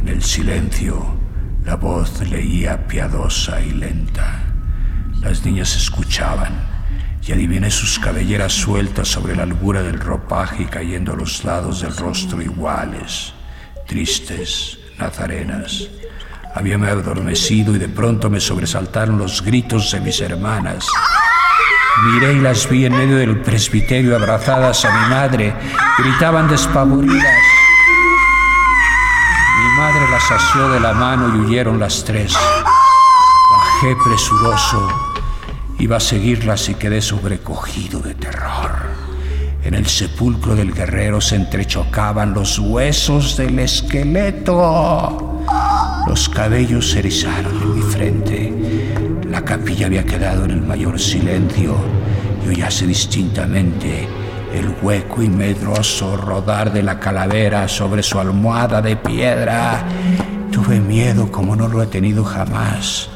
En 0.00 0.08
el 0.08 0.20
silencio, 0.24 1.14
la 1.64 1.76
voz 1.76 2.28
leía 2.28 2.88
piadosa 2.88 3.60
y 3.60 3.70
lenta. 3.70 4.42
Las 5.20 5.44
niñas 5.44 5.76
escuchaban 5.76 6.54
y 7.24 7.30
adiviné 7.30 7.70
sus 7.70 8.00
cabelleras 8.00 8.52
sueltas 8.52 9.06
sobre 9.06 9.36
la 9.36 9.44
albura 9.44 9.80
del 9.84 10.00
ropaje 10.00 10.64
y 10.64 10.66
cayendo 10.66 11.12
a 11.12 11.16
los 11.16 11.44
lados 11.44 11.82
del 11.82 11.96
rostro 11.96 12.42
iguales, 12.42 13.32
tristes, 13.86 14.80
nazarenas. 14.98 15.88
Habíame 16.54 16.88
adormecido 16.88 17.74
y 17.74 17.78
de 17.78 17.88
pronto 17.88 18.30
me 18.30 18.38
sobresaltaron 18.38 19.18
los 19.18 19.42
gritos 19.42 19.90
de 19.90 20.00
mis 20.00 20.20
hermanas. 20.20 20.86
Miré 22.04 22.34
y 22.34 22.40
las 22.40 22.68
vi 22.68 22.86
en 22.86 22.96
medio 22.96 23.16
del 23.16 23.40
presbiterio 23.40 24.14
abrazadas 24.14 24.84
a 24.84 24.90
mi 24.90 25.10
madre. 25.10 25.52
Gritaban 25.98 26.48
despavoridas. 26.48 27.38
Mi 29.58 29.76
madre 29.76 30.08
las 30.10 30.30
asió 30.30 30.68
de 30.70 30.78
la 30.80 30.92
mano 30.92 31.34
y 31.34 31.40
huyeron 31.40 31.80
las 31.80 32.04
tres. 32.04 32.32
Bajé 32.32 33.96
presuroso. 34.04 34.88
Iba 35.80 35.96
a 35.96 36.00
seguirlas 36.00 36.68
y 36.68 36.76
quedé 36.76 37.02
sobrecogido 37.02 37.98
de 37.98 38.14
terror. 38.14 38.70
En 39.64 39.74
el 39.74 39.86
sepulcro 39.86 40.54
del 40.54 40.72
guerrero 40.72 41.20
se 41.20 41.34
entrechocaban 41.34 42.32
los 42.32 42.60
huesos 42.60 43.36
del 43.36 43.58
esqueleto. 43.58 45.33
Los 46.06 46.28
cabellos 46.28 46.90
se 46.90 46.98
erizaron 46.98 47.62
en 47.62 47.74
mi 47.74 47.82
frente. 47.82 48.52
La 49.30 49.42
capilla 49.42 49.86
había 49.86 50.04
quedado 50.04 50.44
en 50.44 50.50
el 50.50 50.62
mayor 50.62 51.00
silencio 51.00 51.76
y 52.44 52.48
oíase 52.48 52.86
distintamente 52.86 54.06
el 54.54 54.74
hueco 54.82 55.22
y 55.22 55.28
medroso 55.28 56.16
rodar 56.16 56.72
de 56.72 56.82
la 56.82 57.00
calavera 57.00 57.66
sobre 57.68 58.02
su 58.02 58.20
almohada 58.20 58.82
de 58.82 58.96
piedra. 58.96 59.84
Tuve 60.52 60.78
miedo 60.78 61.32
como 61.32 61.56
no 61.56 61.68
lo 61.68 61.82
he 61.82 61.86
tenido 61.86 62.22
jamás, 62.22 63.08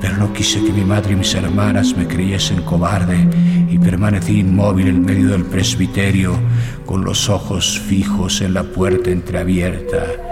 pero 0.00 0.16
no 0.16 0.32
quise 0.32 0.64
que 0.64 0.72
mi 0.72 0.84
madre 0.84 1.12
y 1.12 1.16
mis 1.16 1.34
hermanas 1.34 1.94
me 1.96 2.06
creyesen 2.06 2.62
cobarde 2.62 3.28
y 3.68 3.76
permanecí 3.78 4.38
inmóvil 4.38 4.86
en 4.86 5.04
medio 5.04 5.28
del 5.30 5.44
presbiterio 5.44 6.38
con 6.86 7.04
los 7.04 7.28
ojos 7.28 7.78
fijos 7.78 8.40
en 8.40 8.54
la 8.54 8.62
puerta 8.62 9.10
entreabierta. 9.10 10.29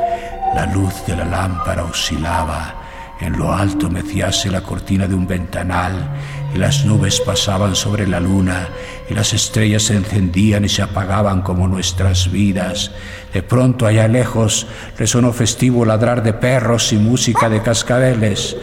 La 0.55 0.67
luz 0.67 1.05
de 1.07 1.17
la 1.17 1.25
lámpara 1.25 1.85
oscilaba. 1.85 2.75
En 3.21 3.37
lo 3.37 3.53
alto 3.53 3.91
meciase 3.91 4.51
la 4.51 4.61
cortina 4.61 5.09
de 5.09 5.15
un 5.15 5.27
ventanal 5.27 6.09
y 6.55 6.59
las 6.59 6.85
nubes 6.85 7.21
pasaban 7.21 7.75
sobre 7.75 8.07
la 8.07 8.21
luna 8.21 8.69
y 9.11 9.15
las 9.15 9.33
estrellas 9.33 9.83
se 9.85 9.97
encendían 9.97 10.65
y 10.65 10.69
se 10.69 10.83
apagaban 10.83 11.43
como 11.43 11.67
nuestras 11.67 12.31
vidas. 12.31 12.93
De 13.33 13.43
pronto 13.43 13.87
allá 13.87 14.07
lejos 14.07 14.69
resonó 14.97 15.33
festivo 15.33 15.85
ladrar 15.85 16.23
de 16.23 16.33
perros 16.33 16.93
y 16.93 16.97
música 16.97 17.49
de 17.49 17.61
cascabeles. 17.61 18.57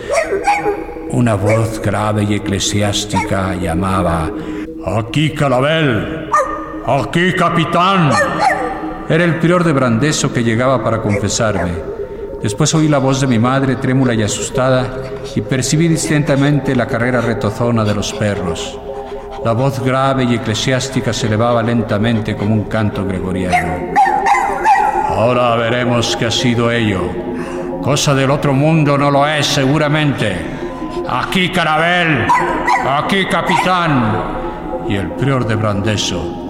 Una 1.09 1.35
voz 1.35 1.81
grave 1.81 2.23
y 2.23 2.35
eclesiástica 2.35 3.55
llamaba, 3.55 4.31
Aquí 4.85 5.31
Calabel, 5.31 6.29
aquí 6.85 7.33
capitán. 7.33 8.11
Era 9.07 9.23
el 9.23 9.35
prior 9.35 9.63
de 9.63 9.71
Brandeso 9.71 10.33
que 10.33 10.43
llegaba 10.43 10.83
para 10.83 11.01
confesarme. 11.01 11.71
Después 12.41 12.73
oí 12.73 12.87
la 12.87 12.97
voz 12.97 13.21
de 13.21 13.27
mi 13.27 13.37
madre 13.37 13.75
trémula 13.75 14.13
y 14.13 14.23
asustada 14.23 14.87
y 15.35 15.41
percibí 15.41 15.87
distintamente 15.87 16.75
la 16.75 16.87
carrera 16.87 17.21
retozona 17.21 17.83
de 17.83 17.93
los 17.93 18.13
perros. 18.13 18.79
La 19.43 19.51
voz 19.51 19.79
grave 19.79 20.23
y 20.23 20.35
eclesiástica 20.35 21.13
se 21.13 21.27
elevaba 21.27 21.61
lentamente 21.61 22.35
como 22.35 22.55
un 22.55 22.63
canto 22.63 23.05
gregoriano. 23.05 23.93
Ahora 25.07 25.55
veremos 25.55 26.17
qué 26.17 26.25
ha 26.25 26.31
sido 26.31 26.71
ello. 26.71 27.01
Cosa 27.83 28.15
del 28.15 28.31
otro 28.31 28.53
mundo 28.53 28.97
no 28.97 29.11
lo 29.11 29.27
es 29.27 29.45
seguramente. 29.45 30.35
Aquí 31.07 31.49
Carabel, 31.49 32.25
aquí 32.89 33.25
capitán. 33.27 34.83
Y 34.89 34.95
el 34.95 35.11
prior 35.11 35.45
de 35.45 35.55
Brandeso, 35.55 36.44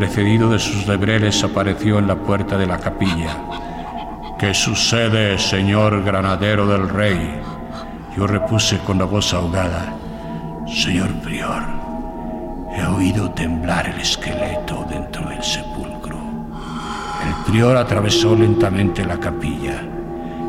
precedido 0.00 0.48
de 0.48 0.58
sus 0.58 0.86
lebreles, 0.86 1.44
apareció 1.44 1.98
en 1.98 2.06
la 2.06 2.16
puerta 2.16 2.56
de 2.56 2.66
la 2.66 2.78
capilla. 2.78 3.36
¿Qué 4.38 4.54
sucede, 4.54 5.38
señor 5.38 6.02
granadero 6.02 6.66
del 6.66 6.88
rey? 6.88 7.38
Yo 8.16 8.26
repuse 8.26 8.78
con 8.78 8.98
la 8.98 9.04
voz 9.04 9.34
ahogada. 9.34 9.94
Señor 10.66 11.12
prior, 11.20 11.62
he 12.74 12.82
oído 12.86 13.30
temblar 13.32 13.90
el 13.90 14.00
esqueleto 14.00 14.86
dentro 14.88 15.28
del 15.28 15.44
sepulcro. 15.44 16.16
El 17.26 17.52
prior 17.52 17.76
atravesó 17.76 18.34
lentamente 18.34 19.04
la 19.04 19.20
capilla. 19.20 19.82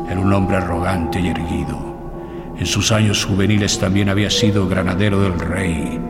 Era 0.08 0.18
un 0.18 0.32
hombre 0.32 0.56
arrogante 0.56 1.20
y 1.20 1.28
erguido. 1.28 2.54
En 2.58 2.64
sus 2.64 2.90
años 2.90 3.26
juveniles 3.26 3.78
también 3.78 4.08
había 4.08 4.30
sido 4.30 4.66
granadero 4.66 5.20
del 5.20 5.38
rey. 5.38 6.00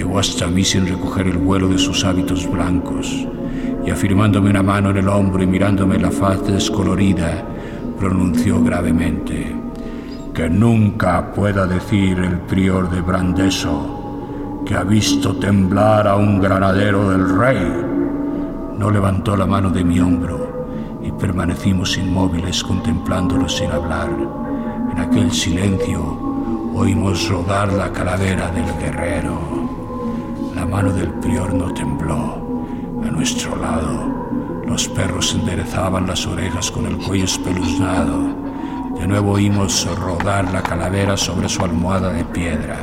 Llegó 0.00 0.18
hasta 0.18 0.46
mí 0.46 0.64
sin 0.64 0.86
recoger 0.86 1.26
el 1.26 1.36
vuelo 1.36 1.68
de 1.68 1.76
sus 1.76 2.06
hábitos 2.06 2.50
blancos 2.50 3.28
y 3.84 3.90
afirmándome 3.90 4.48
una 4.48 4.62
mano 4.62 4.88
en 4.88 4.96
el 4.96 5.08
hombro 5.08 5.42
y 5.42 5.46
mirándome 5.46 5.98
la 5.98 6.10
faz 6.10 6.42
descolorida, 6.46 7.44
pronunció 7.98 8.64
gravemente, 8.64 9.54
que 10.32 10.48
nunca 10.48 11.30
pueda 11.32 11.66
decir 11.66 12.18
el 12.18 12.38
prior 12.38 12.88
de 12.88 13.02
Brandeso 13.02 14.62
que 14.64 14.74
ha 14.74 14.84
visto 14.84 15.36
temblar 15.36 16.08
a 16.08 16.16
un 16.16 16.40
granadero 16.40 17.10
del 17.10 17.36
rey. 17.36 17.70
No 18.78 18.90
levantó 18.90 19.36
la 19.36 19.44
mano 19.44 19.68
de 19.68 19.84
mi 19.84 20.00
hombro 20.00 20.98
y 21.04 21.12
permanecimos 21.12 21.98
inmóviles 21.98 22.64
contemplándolo 22.64 23.50
sin 23.50 23.70
hablar. 23.70 24.08
En 24.92 24.98
aquel 24.98 25.30
silencio 25.30 26.00
oímos 26.74 27.28
rodar 27.28 27.70
la 27.74 27.92
calavera 27.92 28.50
del 28.50 28.78
guerrero. 28.78 29.59
La 30.60 30.66
mano 30.66 30.92
del 30.92 31.08
prior 31.14 31.54
no 31.54 31.72
tembló. 31.72 32.62
A 33.02 33.10
nuestro 33.10 33.56
lado, 33.56 34.62
los 34.66 34.86
perros 34.88 35.34
enderezaban 35.34 36.06
las 36.06 36.26
orejas 36.26 36.70
con 36.70 36.84
el 36.84 36.98
cuello 36.98 37.24
espeluznado. 37.24 38.36
De 39.00 39.06
nuevo 39.06 39.32
oímos 39.32 39.88
rodar 39.98 40.52
la 40.52 40.62
calavera 40.62 41.16
sobre 41.16 41.48
su 41.48 41.64
almohada 41.64 42.12
de 42.12 42.24
piedra. 42.26 42.78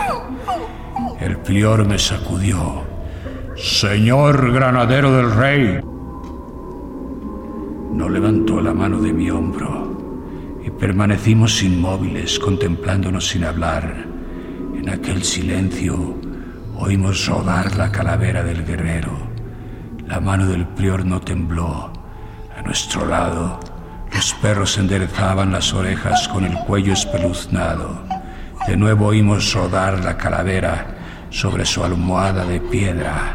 El 1.20 1.38
prior 1.38 1.86
me 1.86 2.00
sacudió. 2.00 2.82
Señor 3.56 4.52
granadero 4.52 5.16
del 5.16 5.32
rey. 5.36 5.80
No 7.94 8.10
levantó 8.10 8.60
la 8.60 8.74
mano 8.74 9.00
de 9.00 9.14
mi 9.14 9.30
hombro 9.30 10.58
y 10.66 10.72
permanecimos 10.72 11.62
inmóviles 11.62 12.40
contemplándonos 12.40 13.28
sin 13.28 13.44
hablar. 13.44 14.08
En 14.76 14.90
aquel 14.90 15.24
silencio 15.24 16.16
oímos 16.80 17.26
rodar 17.26 17.76
la 17.76 17.92
calavera 17.92 18.44
del 18.44 18.66
guerrero. 18.66 19.12
La 20.08 20.20
mano 20.20 20.48
del 20.48 20.68
prior 20.68 21.06
no 21.06 21.20
tembló. 21.20 21.92
A 22.56 22.62
nuestro 22.62 23.06
lado, 23.06 23.60
los 24.14 24.34
perros 24.36 24.78
enderezaban 24.78 25.52
las 25.52 25.74
orejas 25.74 26.28
con 26.28 26.46
el 26.46 26.54
cuello 26.60 26.94
espeluznado. 26.94 28.04
De 28.68 28.78
nuevo 28.78 29.08
oímos 29.08 29.54
rodar 29.54 30.04
la 30.04 30.18
calavera 30.18 30.96
sobre 31.30 31.66
su 31.66 31.84
almohada 31.84 32.46
de 32.46 32.60
piedra. 32.60 33.34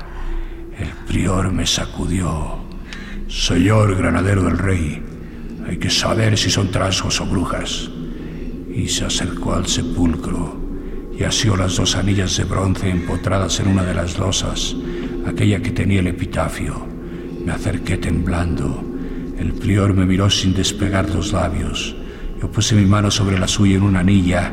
El 0.78 0.88
prior 1.07 1.52
me 1.52 1.66
sacudió. 1.66 2.59
Señor 3.28 3.96
granadero 3.96 4.42
del 4.42 4.59
rey, 4.59 5.02
hay 5.66 5.78
que 5.78 5.90
saber 5.90 6.37
si 6.37 6.50
son 6.50 6.70
trasgos 6.70 7.20
o 7.20 7.26
brujas. 7.26 7.90
Y 8.74 8.88
se 8.88 9.05
acercó 9.05 9.55
al 9.55 9.66
sepulcro 9.66 10.62
y 11.18 11.25
asió 11.25 11.57
las 11.57 11.77
dos 11.77 11.96
anillas 11.96 12.37
de 12.37 12.44
bronce 12.44 12.88
empotradas 12.88 13.61
en 13.61 13.68
una 13.68 13.85
de 13.85 13.94
las 13.94 14.18
losas, 14.18 14.75
aquella 15.27 15.61
que 15.61 15.70
tenía 15.70 16.01
el 16.01 16.07
epitafio. 16.07 16.87
Me 17.44 17.53
acerqué 17.53 17.98
temblando. 17.98 18.85
El 19.38 19.53
prior 19.53 19.94
me 19.94 20.07
miró 20.07 20.31
sin 20.31 20.55
despegar 20.55 21.11
los 21.11 21.33
labios. 21.33 21.94
Yo 22.40 22.51
puse 22.51 22.75
mi 22.75 22.87
mano 22.87 23.11
sobre 23.11 23.38
la 23.38 23.48
suya 23.48 23.77
en 23.77 23.83
una 23.83 24.01
anilla 24.01 24.53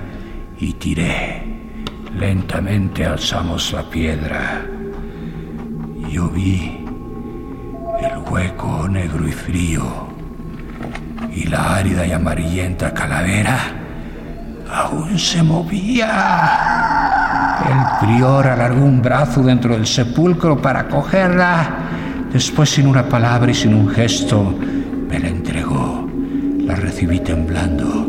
y 0.60 0.74
tiré. 0.74 1.44
Lentamente 2.18 3.06
alzamos 3.06 3.72
la 3.72 3.90
piedra. 3.90 4.66
Yo 6.12 6.30
vi 6.30 6.86
el 8.02 8.18
hueco 8.30 8.88
negro 8.90 9.28
y 9.28 9.32
frío 9.32 10.08
y 11.36 11.44
la 11.46 11.76
árida 11.76 12.06
y 12.06 12.12
amarillenta 12.12 12.94
calavera 12.94 13.79
aún 14.72 15.18
se 15.18 15.42
movía. 15.44 16.08
El 17.66 18.08
prior 18.08 18.48
alargó 18.48 18.86
un 18.86 19.02
brazo 19.02 19.42
dentro 19.44 19.74
del 19.76 19.88
sepulcro 19.88 20.62
para 20.62 20.88
cogerla. 20.88 21.78
Después, 22.32 22.70
sin 22.70 22.88
una 22.88 23.08
palabra 23.08 23.52
y 23.52 23.56
sin 23.56 23.74
un 23.74 23.90
gesto, 23.90 24.56
me 25.10 25.20
la 25.20 25.28
entregó. 25.28 26.08
La 26.60 26.76
recibí 26.76 27.20
temblando. 27.20 28.08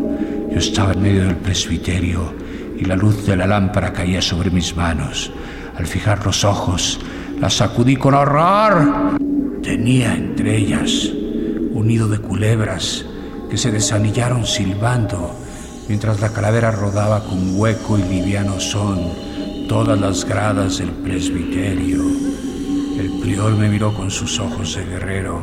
Yo 0.51 0.59
estaba 0.59 0.93
en 0.93 1.03
medio 1.03 1.25
del 1.25 1.37
presbiterio 1.37 2.35
y 2.79 2.85
la 2.85 2.97
luz 2.97 3.27
de 3.27 3.37
la 3.37 3.47
lámpara 3.47 3.93
caía 3.93 4.21
sobre 4.21 4.51
mis 4.51 4.77
manos. 4.77 5.33
Al 5.77 5.87
fijar 5.87 6.25
los 6.25 6.45
ojos, 6.45 7.01
las 7.41 7.55
sacudí 7.55 7.97
con 7.97 8.15
horror. 8.15 9.19
Tenía 9.63 10.15
entre 10.15 10.57
ellas 10.57 11.11
un 11.73 11.87
nido 11.87 12.09
de 12.09 12.19
culebras 12.19 13.07
que 13.49 13.57
se 13.57 13.71
desanillaron 13.71 14.45
silbando 14.45 15.40
mientras 15.91 16.21
la 16.21 16.33
calavera 16.33 16.71
rodaba 16.71 17.25
con 17.25 17.59
hueco 17.59 17.99
y 17.99 18.03
liviano 18.05 18.61
son 18.61 19.11
todas 19.69 20.01
las 20.01 20.25
gradas 20.25 20.79
del 20.79 20.91
presbiterio. 20.91 22.05
El 22.97 23.19
prior 23.21 23.57
me 23.57 23.69
miró 23.69 23.93
con 23.93 24.09
sus 24.09 24.39
ojos 24.39 24.77
de 24.77 24.85
guerrero 24.85 25.43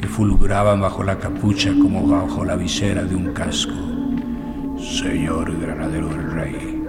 que 0.00 0.08
fulguraban 0.08 0.80
bajo 0.80 1.04
la 1.04 1.16
capucha 1.20 1.70
como 1.80 2.08
bajo 2.08 2.44
la 2.44 2.56
visera 2.56 3.04
de 3.04 3.14
un 3.14 3.32
casco. 3.32 3.72
Señor 4.80 5.56
granadero 5.60 6.08
del 6.08 6.28
rey, 6.32 6.82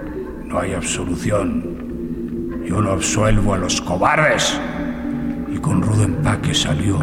no 0.44 0.58
hay 0.58 0.72
absolución. 0.72 2.64
Yo 2.68 2.80
no 2.80 2.90
absuelvo 2.90 3.54
a 3.54 3.58
los 3.58 3.80
cobardes. 3.80 4.60
Con 5.66 5.82
rudo 5.82 6.04
empaque 6.04 6.54
salió, 6.54 6.96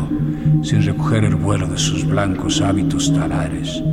sin 0.61 0.85
recoger 0.85 1.25
el 1.25 1.35
vuelo 1.35 1.67
de 1.67 1.77
sus 1.77 2.07
blancos 2.07 2.61
hábitos 2.61 3.13
talares. 3.13 3.83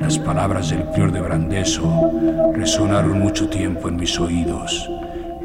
Las 0.00 0.18
palabras 0.18 0.70
del 0.70 0.82
prior 0.88 1.12
de 1.12 1.20
Brandeso 1.20 2.10
resonaron 2.52 3.20
mucho 3.20 3.48
tiempo 3.48 3.88
en 3.88 3.94
mis 3.94 4.18
oídos. 4.18 4.90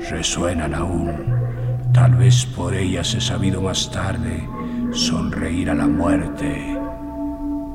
Resuenan 0.10 0.74
aún. 0.74 1.12
Tal 1.94 2.16
vez 2.16 2.48
por 2.48 2.74
ellas 2.74 3.14
he 3.14 3.22
sabido 3.22 3.62
más 3.62 3.92
tarde 3.92 4.50
sonreír 4.92 5.70
a 5.70 5.76
la 5.76 5.86
muerte 5.86 6.76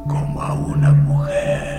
como 0.09 0.43
a 0.43 0.53
una 0.53 0.91
mujer. 0.95 1.79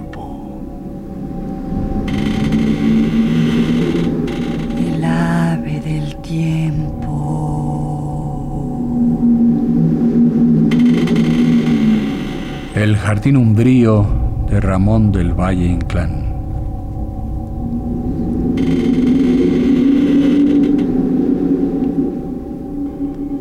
El 12.81 12.97
jardín 12.97 13.37
umbrío 13.37 14.07
de 14.49 14.59
Ramón 14.59 15.11
del 15.11 15.39
Valle 15.39 15.67
Inclán. 15.67 16.25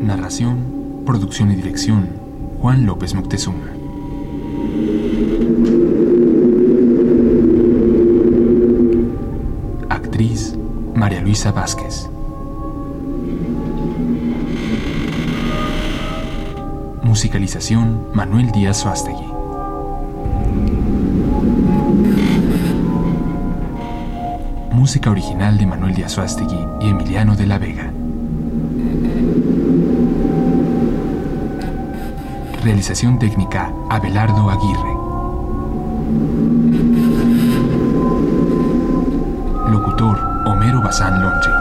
Narración, 0.03 1.03
producción 1.07 1.53
y 1.53 1.57
dirección. 1.57 2.11
Juan 2.61 2.85
López 2.85 3.15
Moctezuma. 3.15 3.65
Actriz 9.89 10.55
María 10.95 11.23
Luisa 11.23 11.51
Vázquez. 11.51 12.11
Musicalización 17.03 18.07
Manuel 18.13 18.53
Díaz 18.53 18.77
Suástegui. 18.77 19.30
Música 24.81 25.11
original 25.11 25.59
de 25.59 25.67
Manuel 25.67 25.95
Díaz 25.95 26.13
Suástegui 26.13 26.67
y 26.81 26.89
Emiliano 26.89 27.37
de 27.37 27.47
la 27.47 27.59
Vega. 27.59 27.93
Realización 32.65 33.19
técnica 33.19 33.71
Abelardo 33.91 34.49
Aguirre. 34.49 34.95
Locutor 39.71 40.19
Homero 40.47 40.81
Bazán 40.81 41.21
Longe. 41.21 41.60